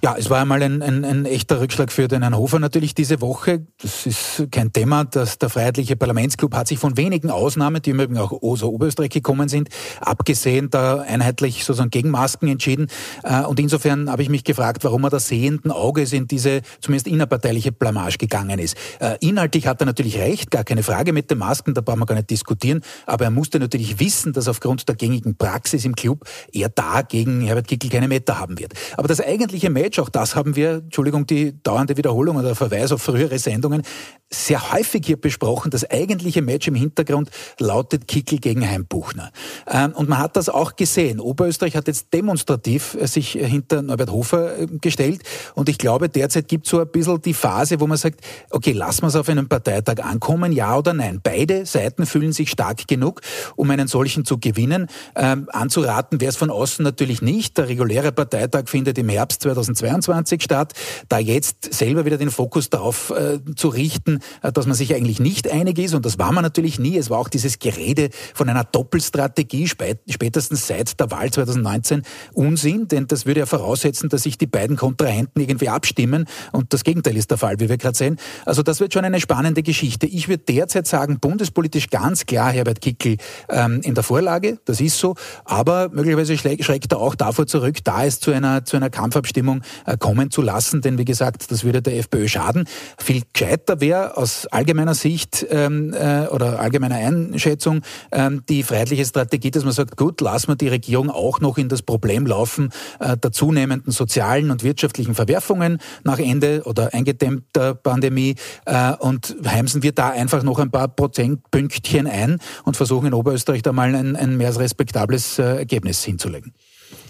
Ja, 0.00 0.14
es 0.16 0.30
war 0.30 0.40
einmal 0.40 0.62
ein, 0.62 0.80
ein, 0.80 1.04
ein 1.04 1.24
echter 1.24 1.60
Rückschlag 1.60 1.90
für 1.90 2.06
den 2.06 2.22
Herrn 2.22 2.36
Hofer 2.36 2.60
natürlich 2.60 2.94
diese 2.94 3.20
Woche. 3.20 3.66
Das 3.82 4.06
ist 4.06 4.46
kein 4.52 4.72
Thema. 4.72 5.04
dass 5.04 5.38
der 5.38 5.48
Freiheitliche 5.48 5.96
Parlamentsclub 5.96 6.54
hat 6.54 6.68
sich 6.68 6.78
von 6.78 6.96
wenigen 6.96 7.30
Ausnahmen, 7.30 7.82
die 7.82 7.90
im 7.90 7.98
Übrigen 7.98 8.18
auch 8.18 8.30
aus 8.30 8.62
Oberösterreich 8.62 9.10
gekommen 9.10 9.48
sind, 9.48 9.70
abgesehen 10.00 10.70
da 10.70 11.00
einheitlich 11.00 11.64
sozusagen 11.64 11.90
gegen 11.90 12.10
Masken 12.10 12.46
entschieden. 12.46 12.86
Äh, 13.24 13.42
und 13.42 13.58
insofern 13.58 14.08
habe 14.08 14.22
ich 14.22 14.28
mich 14.28 14.44
gefragt, 14.44 14.84
warum 14.84 15.02
er 15.02 15.10
da 15.10 15.18
sehenden 15.18 15.72
Auges 15.72 16.12
in 16.12 16.28
diese 16.28 16.62
zumindest 16.80 17.08
innerparteiliche 17.08 17.72
Blamage 17.72 18.18
gegangen 18.18 18.60
ist. 18.60 18.76
Äh, 19.00 19.16
inhaltlich 19.18 19.66
hat 19.66 19.82
er 19.82 19.86
natürlich 19.86 20.16
recht, 20.18 20.52
gar 20.52 20.62
keine 20.62 20.84
Frage 20.84 21.12
mit 21.12 21.28
den 21.28 21.38
Masken, 21.38 21.74
da 21.74 21.80
brauchen 21.80 21.98
wir 21.98 22.06
gar 22.06 22.14
nicht 22.14 22.30
diskutieren. 22.30 22.82
Aber 23.04 23.24
er 23.24 23.30
musste 23.32 23.58
natürlich 23.58 23.98
wissen, 23.98 24.32
dass 24.32 24.46
aufgrund 24.46 24.88
der 24.88 24.94
gängigen 24.94 25.36
Praxis 25.36 25.84
im 25.84 25.96
Club 25.96 26.24
er 26.52 26.68
da 26.68 27.02
gegen 27.02 27.40
Herbert 27.40 27.66
Kickel 27.66 27.90
keine 27.90 28.06
Meter 28.06 28.38
haben 28.38 28.60
wird. 28.60 28.74
Aber 28.96 29.08
das 29.08 29.20
eigentliche 29.20 29.70
Match 29.70 29.87
Match, 29.88 29.98
auch 30.00 30.10
das 30.10 30.36
haben 30.36 30.54
wir, 30.54 30.82
Entschuldigung, 30.84 31.24
die 31.24 31.62
dauernde 31.62 31.96
Wiederholung 31.96 32.36
oder 32.36 32.54
Verweis 32.54 32.92
auf 32.92 33.00
frühere 33.00 33.38
Sendungen, 33.38 33.82
sehr 34.30 34.72
häufig 34.72 35.06
hier 35.06 35.18
besprochen. 35.18 35.70
Das 35.70 35.88
eigentliche 35.90 36.42
Match 36.42 36.68
im 36.68 36.74
Hintergrund 36.74 37.30
lautet 37.58 38.06
Kickel 38.08 38.38
gegen 38.38 38.68
Heimbuchner. 38.68 39.30
Ähm, 39.66 39.92
und 39.92 40.08
man 40.08 40.18
hat 40.18 40.36
das 40.36 40.48
auch 40.48 40.76
gesehen. 40.76 41.18
Oberösterreich 41.18 41.76
hat 41.76 41.86
jetzt 41.86 42.12
demonstrativ 42.12 42.94
äh, 42.94 43.06
sich 43.06 43.32
hinter 43.32 43.80
Norbert 43.80 44.10
Hofer 44.10 44.58
äh, 44.58 44.66
gestellt. 44.66 45.22
Und 45.54 45.68
ich 45.68 45.78
glaube, 45.78 46.08
derzeit 46.10 46.46
gibt 46.48 46.66
es 46.66 46.70
so 46.70 46.80
ein 46.80 46.88
bisschen 46.88 47.22
die 47.22 47.32
Phase, 47.32 47.80
wo 47.80 47.86
man 47.86 47.96
sagt, 47.96 48.20
okay, 48.50 48.72
lassen 48.72 49.02
wir 49.02 49.08
es 49.08 49.16
auf 49.16 49.28
einem 49.28 49.48
Parteitag 49.48 50.04
ankommen, 50.04 50.52
ja 50.52 50.76
oder 50.76 50.92
nein. 50.92 51.20
Beide 51.22 51.64
Seiten 51.64 52.04
fühlen 52.04 52.32
sich 52.32 52.50
stark 52.50 52.86
genug, 52.86 53.22
um 53.56 53.70
einen 53.70 53.88
solchen 53.88 54.26
zu 54.26 54.38
gewinnen. 54.38 54.88
Ähm, 55.16 55.48
anzuraten 55.52 56.20
wäre 56.20 56.30
es 56.30 56.36
von 56.36 56.50
außen 56.50 56.82
natürlich 56.82 57.22
nicht. 57.22 57.56
Der 57.56 57.68
reguläre 57.68 58.12
Parteitag 58.12 58.64
findet 58.66 58.98
im 58.98 59.08
Herbst 59.08 59.42
2022 59.42 60.42
statt. 60.42 60.74
Da 61.08 61.18
jetzt 61.18 61.72
selber 61.72 62.04
wieder 62.04 62.18
den 62.18 62.30
Fokus 62.30 62.68
darauf 62.68 63.10
äh, 63.10 63.38
zu 63.56 63.68
richten, 63.68 64.17
äh, 64.42 64.52
dass 64.52 64.66
man 64.66 64.74
sich 64.74 64.94
eigentlich 64.94 65.20
nicht 65.20 65.50
einig 65.50 65.78
ist 65.78 65.94
und 65.94 66.04
das 66.04 66.18
war 66.18 66.32
man 66.32 66.42
natürlich 66.42 66.78
nie. 66.78 66.96
Es 66.96 67.10
war 67.10 67.18
auch 67.18 67.28
dieses 67.28 67.58
Gerede 67.58 68.10
von 68.34 68.48
einer 68.48 68.64
Doppelstrategie 68.64 69.68
spätestens 69.68 70.66
seit 70.66 70.98
der 71.00 71.10
Wahl 71.10 71.30
2019 71.30 72.02
Unsinn, 72.32 72.88
denn 72.88 73.06
das 73.06 73.26
würde 73.26 73.40
ja 73.40 73.46
voraussetzen, 73.46 74.08
dass 74.08 74.22
sich 74.22 74.38
die 74.38 74.46
beiden 74.46 74.76
Kontrahenten 74.76 75.40
irgendwie 75.40 75.68
abstimmen 75.68 76.26
und 76.52 76.72
das 76.72 76.84
Gegenteil 76.84 77.16
ist 77.16 77.30
der 77.30 77.38
Fall, 77.38 77.60
wie 77.60 77.68
wir 77.68 77.76
gerade 77.76 77.96
sehen. 77.96 78.16
Also 78.44 78.62
das 78.62 78.80
wird 78.80 78.94
schon 78.94 79.04
eine 79.04 79.20
spannende 79.20 79.62
Geschichte. 79.62 80.06
Ich 80.06 80.28
würde 80.28 80.44
derzeit 80.44 80.86
sagen, 80.86 81.18
bundespolitisch 81.20 81.90
ganz 81.90 82.26
klar 82.26 82.52
Herbert 82.52 82.80
Kickel 82.80 83.16
ähm, 83.48 83.80
in 83.82 83.94
der 83.94 84.04
Vorlage, 84.04 84.58
das 84.64 84.80
ist 84.80 84.98
so, 84.98 85.14
aber 85.44 85.88
möglicherweise 85.90 86.36
schreckt 86.38 86.92
er 86.92 86.98
auch 86.98 87.14
davor 87.14 87.46
zurück, 87.46 87.78
da 87.84 88.04
es 88.04 88.20
zu 88.20 88.30
einer, 88.30 88.64
zu 88.64 88.76
einer 88.76 88.90
Kampfabstimmung 88.90 89.62
äh, 89.86 89.96
kommen 89.96 90.30
zu 90.30 90.42
lassen, 90.42 90.80
denn 90.80 90.98
wie 90.98 91.04
gesagt, 91.04 91.50
das 91.50 91.64
würde 91.64 91.82
der 91.82 91.98
FPÖ 91.98 92.28
schaden. 92.28 92.68
Viel 92.98 93.22
gescheiter 93.32 93.80
wäre 93.80 94.07
aus 94.14 94.46
allgemeiner 94.46 94.94
Sicht 94.94 95.46
ähm, 95.50 95.92
äh, 95.92 96.26
oder 96.28 96.60
allgemeiner 96.60 96.96
Einschätzung 96.96 97.82
ähm, 98.12 98.42
die 98.48 98.62
freiheitliche 98.62 99.04
Strategie, 99.04 99.50
dass 99.50 99.64
man 99.64 99.72
sagt, 99.72 99.96
gut, 99.96 100.20
lassen 100.20 100.48
wir 100.48 100.56
die 100.56 100.68
Regierung 100.68 101.10
auch 101.10 101.40
noch 101.40 101.58
in 101.58 101.68
das 101.68 101.82
Problem 101.82 102.26
laufen 102.26 102.70
äh, 103.00 103.16
der 103.16 103.32
zunehmenden 103.32 103.92
sozialen 103.92 104.50
und 104.50 104.62
wirtschaftlichen 104.62 105.14
Verwerfungen 105.14 105.78
nach 106.04 106.18
Ende 106.18 106.62
oder 106.64 106.94
eingedämmter 106.94 107.74
Pandemie 107.74 108.36
äh, 108.66 108.92
und 108.94 109.36
heimsen 109.46 109.82
wir 109.82 109.92
da 109.92 110.10
einfach 110.10 110.42
noch 110.42 110.58
ein 110.58 110.70
paar 110.70 110.88
Prozentpünktchen 110.88 112.06
ein 112.06 112.38
und 112.64 112.76
versuchen 112.76 113.06
in 113.06 113.14
Oberösterreich 113.14 113.62
da 113.62 113.72
mal 113.72 113.94
ein, 113.94 114.16
ein 114.16 114.36
mehr 114.36 114.48
als 114.48 114.58
respektables 114.58 115.38
äh, 115.38 115.58
Ergebnis 115.58 116.04
hinzulegen. 116.04 116.54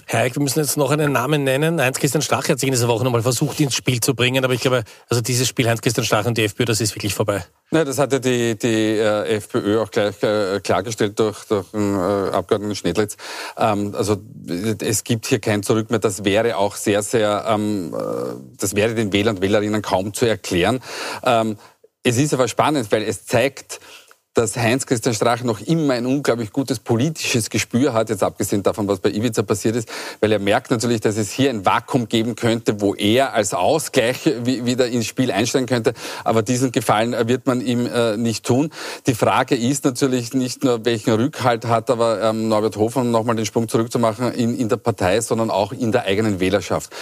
Herr 0.06 0.22
Eick, 0.22 0.36
wir 0.36 0.42
müssen 0.42 0.60
jetzt 0.60 0.78
noch 0.78 0.90
einen 0.90 1.12
Namen 1.12 1.44
nennen. 1.44 1.80
Heinz-Christian 1.80 2.22
Strache 2.22 2.52
hat 2.52 2.60
sich 2.60 2.66
in 2.66 2.72
dieser 2.72 2.88
Woche 2.88 3.04
nochmal 3.04 3.22
versucht, 3.22 3.60
ins 3.60 3.74
Spiel 3.74 4.00
zu 4.00 4.14
bringen. 4.14 4.42
Aber 4.42 4.54
ich 4.54 4.62
glaube, 4.62 4.84
also 5.08 5.20
dieses 5.20 5.46
Spiel 5.46 5.68
Heinz-Christian 5.68 6.06
Strache 6.06 6.28
und 6.28 6.38
die 6.38 6.44
FPÖ, 6.44 6.64
das 6.64 6.80
ist 6.80 6.94
wirklich 6.94 7.12
vorbei. 7.12 7.44
Nein, 7.70 7.84
das 7.84 7.98
hat 7.98 8.12
ja 8.12 8.18
die, 8.18 8.56
die 8.56 8.96
äh, 8.96 9.36
FPÖ 9.36 9.82
auch 9.82 9.90
gleich 9.90 10.22
äh, 10.22 10.60
klargestellt 10.60 11.18
durch, 11.18 11.44
durch 11.44 11.70
den 11.72 11.94
äh, 11.94 12.30
Abgeordneten 12.30 12.74
Schnedlitz. 12.74 13.18
Ähm, 13.58 13.94
also 13.94 14.16
es 14.80 15.04
gibt 15.04 15.26
hier 15.26 15.40
kein 15.40 15.62
Zurück 15.62 15.90
mehr. 15.90 15.98
Das 15.98 16.24
wäre 16.24 16.56
auch 16.56 16.76
sehr, 16.76 17.02
sehr, 17.02 17.44
ähm, 17.46 17.94
äh, 17.94 18.56
das 18.56 18.74
wäre 18.74 18.94
den 18.94 19.12
Wählern 19.12 19.36
und 19.36 19.42
Wählerinnen 19.42 19.82
kaum 19.82 20.14
zu 20.14 20.24
erklären. 20.24 20.80
Ähm, 21.22 21.58
es 22.02 22.16
ist 22.16 22.32
aber 22.32 22.48
spannend, 22.48 22.90
weil 22.92 23.02
es 23.02 23.26
zeigt, 23.26 23.80
dass 24.38 24.56
Heinz-Christian 24.56 25.16
Strache 25.16 25.44
noch 25.44 25.60
immer 25.60 25.94
ein 25.94 26.06
unglaublich 26.06 26.52
gutes 26.52 26.78
politisches 26.78 27.50
Gespür 27.50 27.92
hat, 27.92 28.08
jetzt 28.08 28.22
abgesehen 28.22 28.62
davon, 28.62 28.86
was 28.86 29.00
bei 29.00 29.10
Ibiza 29.10 29.42
passiert 29.42 29.74
ist, 29.74 29.88
weil 30.20 30.30
er 30.30 30.38
merkt 30.38 30.70
natürlich, 30.70 31.00
dass 31.00 31.16
es 31.16 31.32
hier 31.32 31.50
ein 31.50 31.66
Vakuum 31.66 32.08
geben 32.08 32.36
könnte, 32.36 32.80
wo 32.80 32.94
er 32.94 33.34
als 33.34 33.52
Ausgleich 33.52 34.26
wieder 34.44 34.86
ins 34.86 35.06
Spiel 35.06 35.32
einsteigen 35.32 35.66
könnte. 35.66 35.92
Aber 36.22 36.42
diesen 36.42 36.70
Gefallen 36.70 37.16
wird 37.26 37.48
man 37.48 37.60
ihm 37.60 37.86
äh, 37.86 38.16
nicht 38.16 38.46
tun. 38.46 38.70
Die 39.08 39.14
Frage 39.14 39.56
ist 39.56 39.84
natürlich 39.84 40.32
nicht 40.34 40.62
nur, 40.62 40.84
welchen 40.84 41.14
Rückhalt 41.14 41.66
hat 41.66 41.90
aber 41.90 42.22
ähm, 42.22 42.46
Norbert 42.46 42.76
Hofer, 42.76 43.00
um 43.00 43.10
nochmal 43.10 43.34
den 43.34 43.44
Sprung 43.44 43.66
zurückzumachen, 43.66 44.32
in, 44.34 44.56
in 44.56 44.68
der 44.68 44.76
Partei, 44.76 45.20
sondern 45.20 45.50
auch 45.50 45.72
in 45.72 45.90
der 45.90 46.04
eigenen 46.04 46.38
Wählerschaft. 46.38 46.92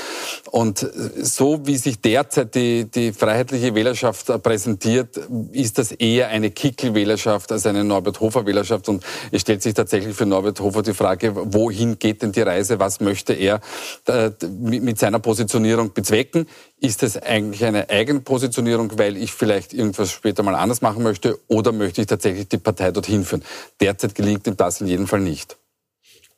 Und 0.50 0.84
äh, 0.84 0.88
so 1.22 1.66
wie 1.66 1.76
sich 1.76 2.00
derzeit 2.00 2.54
die, 2.54 2.90
die 2.90 3.12
freiheitliche 3.12 3.74
Wählerschaft 3.74 4.30
äh, 4.30 4.38
präsentiert, 4.38 5.20
ist 5.52 5.76
das 5.76 5.92
eher 5.92 6.28
eine 6.28 6.50
Kickel-Wählerschaft 6.50 7.25
Wählerschaft 7.26 7.52
als 7.52 7.66
eine 7.66 7.84
Norbert 7.84 8.20
Hofer 8.20 8.46
Wählerschaft. 8.46 8.88
Und 8.88 9.04
es 9.30 9.40
stellt 9.40 9.62
sich 9.62 9.74
tatsächlich 9.74 10.16
für 10.16 10.26
Norbert 10.26 10.60
Hofer 10.60 10.82
die 10.82 10.94
Frage, 10.94 11.32
wohin 11.34 11.98
geht 11.98 12.22
denn 12.22 12.32
die 12.32 12.42
Reise? 12.42 12.78
Was 12.78 13.00
möchte 13.00 13.32
er 13.32 13.60
äh, 14.06 14.30
mit 14.48 14.98
seiner 14.98 15.18
Positionierung 15.18 15.92
bezwecken? 15.92 16.46
Ist 16.80 17.02
es 17.02 17.20
eigentlich 17.20 17.64
eine 17.64 17.90
Eigenpositionierung, 17.90 18.98
weil 18.98 19.16
ich 19.16 19.32
vielleicht 19.32 19.74
irgendwas 19.74 20.10
später 20.10 20.42
mal 20.42 20.54
anders 20.54 20.82
machen 20.82 21.02
möchte? 21.02 21.38
Oder 21.48 21.72
möchte 21.72 22.00
ich 22.00 22.06
tatsächlich 22.06 22.48
die 22.48 22.58
Partei 22.58 22.90
dorthin 22.92 23.24
führen? 23.24 23.42
Derzeit 23.80 24.14
gelingt 24.14 24.46
ihm 24.46 24.56
das 24.56 24.80
in 24.80 24.86
jedem 24.86 25.06
Fall 25.06 25.20
nicht. 25.20 25.56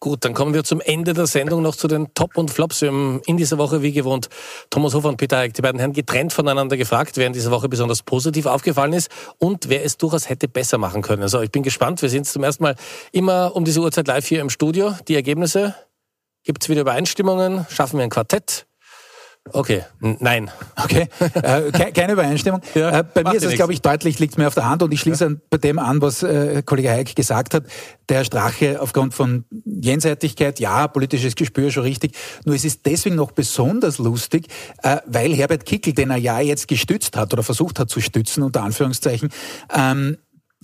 Gut, 0.00 0.24
dann 0.24 0.32
kommen 0.32 0.54
wir 0.54 0.62
zum 0.62 0.80
Ende 0.80 1.12
der 1.12 1.26
Sendung 1.26 1.60
noch 1.60 1.74
zu 1.74 1.88
den 1.88 2.14
Top 2.14 2.36
und 2.36 2.52
Flops. 2.52 2.82
Wir 2.82 2.90
haben 2.90 3.20
in 3.26 3.36
dieser 3.36 3.58
Woche, 3.58 3.82
wie 3.82 3.90
gewohnt, 3.90 4.28
Thomas 4.70 4.94
Hofer 4.94 5.08
und 5.08 5.16
Peter 5.16 5.38
Eick, 5.38 5.54
die 5.54 5.62
beiden 5.62 5.80
Herren 5.80 5.92
getrennt 5.92 6.32
voneinander 6.32 6.76
gefragt, 6.76 7.16
wer 7.16 7.26
in 7.26 7.32
dieser 7.32 7.50
Woche 7.50 7.68
besonders 7.68 8.04
positiv 8.04 8.46
aufgefallen 8.46 8.92
ist 8.92 9.10
und 9.38 9.68
wer 9.68 9.84
es 9.84 9.96
durchaus 9.96 10.28
hätte 10.28 10.46
besser 10.46 10.78
machen 10.78 11.02
können. 11.02 11.22
Also 11.22 11.40
ich 11.40 11.50
bin 11.50 11.64
gespannt. 11.64 12.00
Wir 12.00 12.10
sind 12.10 12.28
zum 12.28 12.44
ersten 12.44 12.62
Mal 12.62 12.76
immer 13.10 13.56
um 13.56 13.64
diese 13.64 13.80
Uhrzeit 13.80 14.06
live 14.06 14.24
hier 14.24 14.40
im 14.40 14.50
Studio. 14.50 14.94
Die 15.08 15.16
Ergebnisse? 15.16 15.74
Gibt 16.44 16.62
es 16.62 16.68
wieder 16.68 16.82
Übereinstimmungen? 16.82 17.66
Schaffen 17.68 17.98
wir 17.98 18.04
ein 18.04 18.10
Quartett? 18.10 18.67
Okay, 19.52 19.84
nein. 20.00 20.50
Okay, 20.76 21.08
äh, 21.34 21.70
keine 21.92 22.12
Übereinstimmung. 22.12 22.60
Ja, 22.74 23.00
äh, 23.00 23.04
bei 23.04 23.22
mir 23.22 23.34
ist 23.34 23.44
es, 23.44 23.54
glaube 23.54 23.72
ich, 23.72 23.82
deutlich, 23.82 24.18
liegt 24.18 24.38
mir 24.38 24.46
auf 24.46 24.54
der 24.54 24.68
Hand 24.68 24.82
und 24.82 24.92
ich 24.92 25.00
schließe 25.00 25.24
ja. 25.24 25.30
bei 25.50 25.58
dem 25.58 25.78
an, 25.78 26.00
was 26.00 26.22
äh, 26.22 26.62
Kollege 26.64 26.90
Hayek 26.90 27.14
gesagt 27.14 27.54
hat. 27.54 27.64
Der 28.08 28.24
Strache 28.24 28.80
aufgrund 28.80 29.14
von 29.14 29.44
Jenseitigkeit, 29.64 30.60
ja, 30.60 30.88
politisches 30.88 31.34
Gespür, 31.34 31.70
schon 31.70 31.82
richtig. 31.82 32.16
Nur 32.44 32.54
es 32.54 32.64
ist 32.64 32.86
deswegen 32.86 33.16
noch 33.16 33.32
besonders 33.32 33.98
lustig, 33.98 34.46
äh, 34.82 34.98
weil 35.06 35.34
Herbert 35.34 35.66
Kickel, 35.66 35.92
den 35.92 36.10
er 36.10 36.16
ja 36.16 36.40
jetzt 36.40 36.68
gestützt 36.68 37.16
hat 37.16 37.32
oder 37.32 37.42
versucht 37.42 37.78
hat 37.78 37.90
zu 37.90 38.00
stützen, 38.00 38.42
unter 38.42 38.62
Anführungszeichen, 38.62 39.30
ähm, 39.76 40.16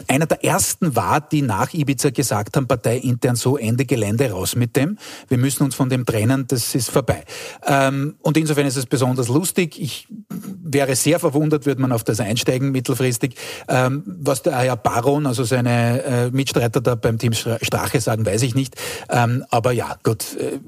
einer 0.08 0.26
der 0.26 0.44
ersten 0.44 0.96
war, 0.96 1.20
die 1.20 1.40
nach 1.40 1.72
Ibiza 1.72 2.10
gesagt 2.10 2.56
haben, 2.56 2.66
parteiintern 2.66 3.36
so 3.36 3.56
Ende 3.56 3.84
Gelände 3.84 4.28
raus 4.28 4.56
mit 4.56 4.74
dem. 4.74 4.98
Wir 5.28 5.38
müssen 5.38 5.62
uns 5.62 5.76
von 5.76 5.88
dem 5.88 6.04
trennen, 6.04 6.46
das 6.48 6.74
ist 6.74 6.90
vorbei. 6.90 7.22
Ähm, 7.64 8.16
und 8.20 8.36
insofern 8.36 8.66
ist 8.66 8.76
es 8.76 8.86
besonders 8.86 9.28
lustig. 9.28 9.80
Ich 9.80 10.08
wäre 10.28 10.96
sehr 10.96 11.20
verwundert, 11.20 11.64
würde 11.64 11.80
man 11.80 11.92
auf 11.92 12.02
das 12.02 12.18
einsteigen 12.18 12.72
mittelfristig. 12.72 13.36
Ähm, 13.68 14.02
was 14.04 14.42
der 14.42 14.58
Herr 14.58 14.76
Baron, 14.76 15.26
also 15.26 15.44
seine 15.44 16.02
äh, 16.02 16.30
Mitstreiter 16.32 16.80
da 16.80 16.96
beim 16.96 17.18
Team 17.18 17.32
Strache 17.32 18.00
sagen, 18.00 18.26
weiß 18.26 18.42
ich 18.42 18.56
nicht. 18.56 18.74
Ähm, 19.08 19.44
aber 19.50 19.70
ja, 19.70 19.96
gut, 20.02 20.36
äh, 20.36 20.58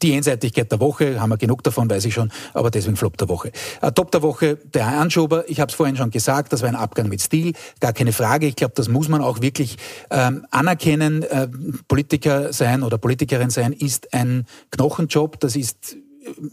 die 0.00 0.14
Einseitigkeit 0.14 0.72
der 0.72 0.80
Woche, 0.80 1.20
haben 1.20 1.28
wir 1.28 1.36
genug 1.36 1.62
davon, 1.62 1.90
weiß 1.90 2.06
ich 2.06 2.14
schon, 2.14 2.32
aber 2.54 2.70
deswegen 2.70 2.96
Flop 2.96 3.18
der 3.18 3.28
Woche. 3.28 3.52
Äh, 3.82 3.92
Top 3.92 4.10
der 4.12 4.22
Woche, 4.22 4.56
der 4.56 4.90
Herr 4.90 5.00
Anschober, 5.00 5.44
ich 5.46 5.60
habe 5.60 5.68
es 5.68 5.74
vorhin 5.74 5.96
schon 5.96 6.10
gesagt, 6.10 6.54
das 6.54 6.62
war 6.62 6.70
ein 6.70 6.76
Abgang 6.76 7.08
mit 7.08 7.20
Stil, 7.20 7.52
gar 7.80 7.92
keine 7.92 8.12
Frage. 8.12 8.45
Ich 8.46 8.56
glaube, 8.56 8.74
das 8.74 8.88
muss 8.88 9.08
man 9.08 9.22
auch 9.22 9.40
wirklich 9.40 9.76
ähm, 10.10 10.46
anerkennen. 10.50 11.22
Äh, 11.22 11.48
Politiker 11.88 12.52
sein 12.52 12.82
oder 12.82 12.98
Politikerin 12.98 13.50
sein 13.50 13.72
ist 13.72 14.12
ein 14.14 14.46
Knochenjob, 14.70 15.40
das 15.40 15.56
ist 15.56 15.96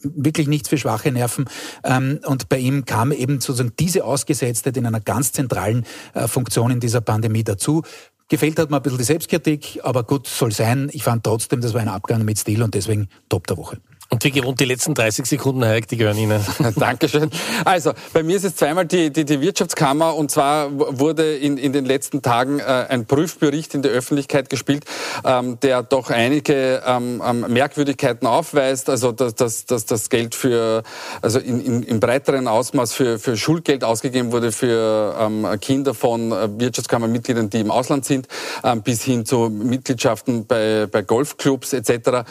wirklich 0.04 0.48
nichts 0.48 0.70
für 0.70 0.78
schwache 0.78 1.12
Nerven. 1.12 1.46
Ähm, 1.84 2.20
und 2.26 2.50
bei 2.50 2.58
ihm 2.58 2.86
kam 2.86 3.12
eben 3.12 3.42
sozusagen 3.42 3.74
diese 3.80 4.04
Ausgesetztheit 4.06 4.78
in 4.78 4.86
einer 4.86 5.00
ganz 5.00 5.32
zentralen 5.32 5.86
äh, 6.14 6.28
Funktion 6.28 6.72
in 6.72 6.80
dieser 6.80 7.02
Pandemie 7.02 7.44
dazu. 7.44 7.84
Gefällt 8.30 8.58
hat 8.58 8.70
mir 8.70 8.78
ein 8.78 8.82
bisschen 8.82 8.98
die 8.98 9.04
Selbstkritik, 9.04 9.80
aber 9.84 10.04
gut, 10.04 10.28
soll 10.28 10.52
sein. 10.52 10.90
Ich 10.94 11.04
fand 11.04 11.24
trotzdem, 11.24 11.62
das 11.62 11.74
war 11.74 11.82
ein 11.82 11.90
Abgang 11.90 12.24
mit 12.24 12.40
Stil 12.40 12.64
und 12.64 12.74
deswegen 12.74 13.10
Top 13.30 13.48
der 13.48 13.58
Woche. 13.58 13.78
Und 14.14 14.24
wie 14.26 14.30
gewohnt, 14.30 14.60
die 14.60 14.66
letzten 14.66 14.94
30 14.94 15.26
Sekunden, 15.26 15.64
Herr 15.64 15.74
Eck, 15.74 15.88
die 15.88 15.98
gehören 15.98 16.20
Ihnen. 16.20 16.40
Dankeschön. 16.76 17.32
Also, 17.66 17.94
bei 18.14 18.22
mir 18.22 18.36
ist 18.36 18.44
es 18.44 18.56
zweimal 18.56 18.86
die, 18.86 19.12
die, 19.12 19.26
die 19.26 19.42
Wirtschaftskammer 19.42 20.16
und 20.16 20.30
zwar 20.30 20.70
wurde 20.72 21.36
in, 21.36 21.58
in 21.58 21.74
den 21.74 21.84
letzten 21.84 22.22
Tagen 22.22 22.60
äh, 22.60 22.64
ein 22.64 23.08
Prüfbericht 23.08 23.74
in 23.74 23.82
der 23.82 23.92
Öffentlichkeit 23.92 24.52
gespielt, 24.52 24.86
ähm, 25.26 25.60
der 25.62 25.82
doch 25.82 26.12
einige 26.12 26.84
ähm, 26.86 27.24
ähm 27.26 27.46
Merkwürdigkeiten 27.52 28.28
aufweist. 28.28 28.88
Also, 28.88 29.12
dass, 29.14 29.34
dass, 29.34 29.66
dass 29.66 29.88
das 29.88 30.10
Geld 30.10 30.36
für, 30.36 30.84
also 31.24 31.40
in, 31.40 31.60
in, 31.60 31.82
in 31.82 32.00
breiteren 32.00 32.48
Ausmaß 32.48 32.94
für, 32.94 33.18
für 33.18 33.36
Schulgeld 33.36 33.84
ausgegeben 33.84 34.32
wurde 34.32 34.52
für 34.52 35.16
ähm, 35.20 35.48
Kinder 35.60 35.96
von 35.96 36.32
äh, 36.32 36.50
Wirtschaftskammermitgliedern, 36.60 37.50
die 37.50 37.62
im 37.62 37.72
Ausland 37.72 38.06
sind, 38.06 38.28
ähm, 38.64 38.84
bis 38.84 39.02
hin 39.02 39.26
zu 39.26 39.50
Mitgliedschaften 39.50 40.46
bei, 40.46 40.86
bei 40.86 41.02
Golfclubs 41.02 41.74
etc. 41.74 42.30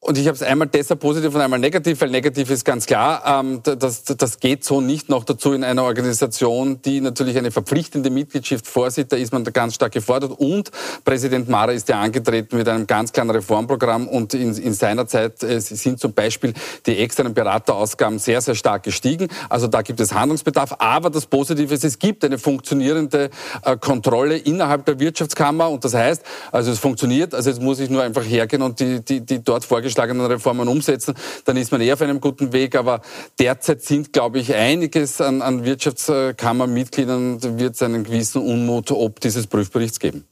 Und 0.00 0.16
ich 0.16 0.28
habe 0.28 0.36
es 0.36 0.44
einmal 0.44 0.68
deshalb 0.68 1.00
positiv 1.00 1.34
und 1.34 1.40
einmal 1.40 1.58
negativ, 1.58 2.00
weil 2.00 2.10
negativ 2.10 2.50
ist 2.50 2.64
ganz 2.64 2.86
klar, 2.86 3.20
ähm, 3.26 3.60
das, 3.64 4.04
das 4.04 4.38
geht 4.38 4.62
so 4.62 4.80
nicht 4.80 5.08
noch 5.08 5.24
dazu 5.24 5.52
in 5.52 5.64
einer 5.64 5.82
Organisation, 5.82 6.80
die 6.82 7.00
natürlich 7.00 7.36
eine 7.36 7.50
verpflichtende 7.50 8.08
Mitgliedschaft 8.08 8.68
vorsieht. 8.68 9.10
Da 9.10 9.16
ist 9.16 9.32
man 9.32 9.42
da 9.42 9.50
ganz 9.50 9.74
stark 9.74 9.90
gefordert. 9.90 10.38
Und 10.38 10.70
Präsident 11.04 11.48
Mara 11.48 11.72
ist 11.72 11.88
ja 11.88 12.00
angetreten 12.00 12.56
mit 12.56 12.68
einem 12.68 12.86
ganz 12.86 13.12
klaren 13.12 13.30
Reformprogramm 13.30 14.06
und 14.06 14.34
in, 14.34 14.56
in 14.56 14.72
seiner 14.72 15.08
Zeit 15.08 15.42
äh, 15.42 15.60
sind 15.60 15.98
zum 15.98 16.12
Beispiel 16.12 16.54
die 16.86 16.96
externen 16.98 17.34
Beraterausgaben 17.34 18.20
sehr, 18.20 18.40
sehr 18.40 18.54
stark 18.54 18.84
gestiegen. 18.84 19.26
Also 19.48 19.66
da 19.66 19.82
gibt 19.82 19.98
es 19.98 20.14
Handlungsbedarf. 20.14 20.76
Aber 20.78 21.10
das 21.10 21.26
Positive 21.26 21.74
ist, 21.74 21.84
es 21.84 21.98
gibt 21.98 22.24
eine 22.24 22.38
funktionierende 22.38 23.30
äh, 23.64 23.76
Kontrolle 23.76 24.36
innerhalb 24.36 24.86
der 24.86 25.00
Wirtschaftskammer 25.00 25.68
und 25.68 25.84
das 25.84 25.94
heißt, 25.94 26.22
also 26.52 26.70
es 26.70 26.78
funktioniert, 26.78 27.34
also 27.34 27.50
jetzt 27.50 27.60
muss 27.60 27.80
ich 27.80 27.90
nur 27.90 28.04
einfach 28.04 28.24
hergehen 28.24 28.62
und 28.62 28.78
die, 28.78 29.04
die, 29.04 29.20
die 29.22 29.42
dort 29.42 29.64
vorgestellten 29.64 29.87
vorgeschlagenen 29.88 30.26
Reformen 30.26 30.68
umsetzen, 30.68 31.14
dann 31.44 31.56
ist 31.56 31.72
man 31.72 31.80
eher 31.80 31.94
auf 31.94 32.02
einem 32.02 32.20
guten 32.20 32.52
Weg. 32.52 32.76
Aber 32.76 33.00
derzeit 33.38 33.82
sind, 33.82 34.12
glaube 34.12 34.38
ich, 34.38 34.54
einiges 34.54 35.20
an, 35.20 35.42
an 35.42 35.64
Wirtschaftskammermitgliedern 35.64 37.58
wird 37.58 37.74
es 37.74 37.82
einen 37.82 38.04
gewissen 38.04 38.42
Unmut 38.42 38.90
ob 38.90 39.20
dieses 39.20 39.46
Prüfberichts 39.46 39.98
geben. 39.98 40.24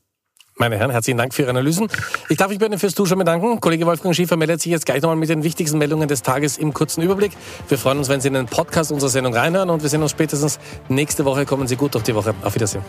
Meine 0.59 0.79
Herren, 0.79 0.91
herzlichen 0.91 1.19
Dank 1.19 1.35
für 1.35 1.43
Ihre 1.43 1.51
Analysen. 1.51 1.89
Ich 2.31 2.39
darf 2.39 2.49
mich 2.49 2.59
bei 2.59 2.67
Ihnen 2.67 2.79
fürs 2.79 2.95
Zuschauen 2.95 3.19
bedanken. 3.19 3.61
Kollege 3.61 3.85
Wolfgang 3.85 4.15
Schiefer 4.15 4.37
meldet 4.37 4.63
sich 4.63 4.73
jetzt 4.73 4.87
gleich 4.87 5.03
nochmal 5.03 5.17
mit 5.17 5.29
den 5.29 5.45
wichtigsten 5.45 5.77
Meldungen 5.77 6.09
des 6.09 6.23
Tages 6.23 6.57
im 6.57 6.73
kurzen 6.73 7.03
Überblick. 7.03 7.33
Wir 7.69 7.77
freuen 7.77 7.99
uns, 7.99 8.09
wenn 8.09 8.23
Sie 8.23 8.29
in 8.29 8.35
den 8.35 8.47
Podcast 8.47 8.91
unserer 8.91 9.11
Sendung 9.11 9.35
reinhören 9.35 9.69
und 9.69 9.83
wir 9.83 9.91
sehen 9.91 10.01
uns 10.01 10.13
spätestens 10.13 10.59
nächste 10.89 11.27
Woche. 11.27 11.45
Kommen 11.45 11.67
Sie 11.67 11.77
gut 11.77 11.95
durch 11.95 12.05
die 12.05 12.15
Woche. 12.15 12.35
Auf 12.43 12.55
Wiedersehen. 12.55 12.83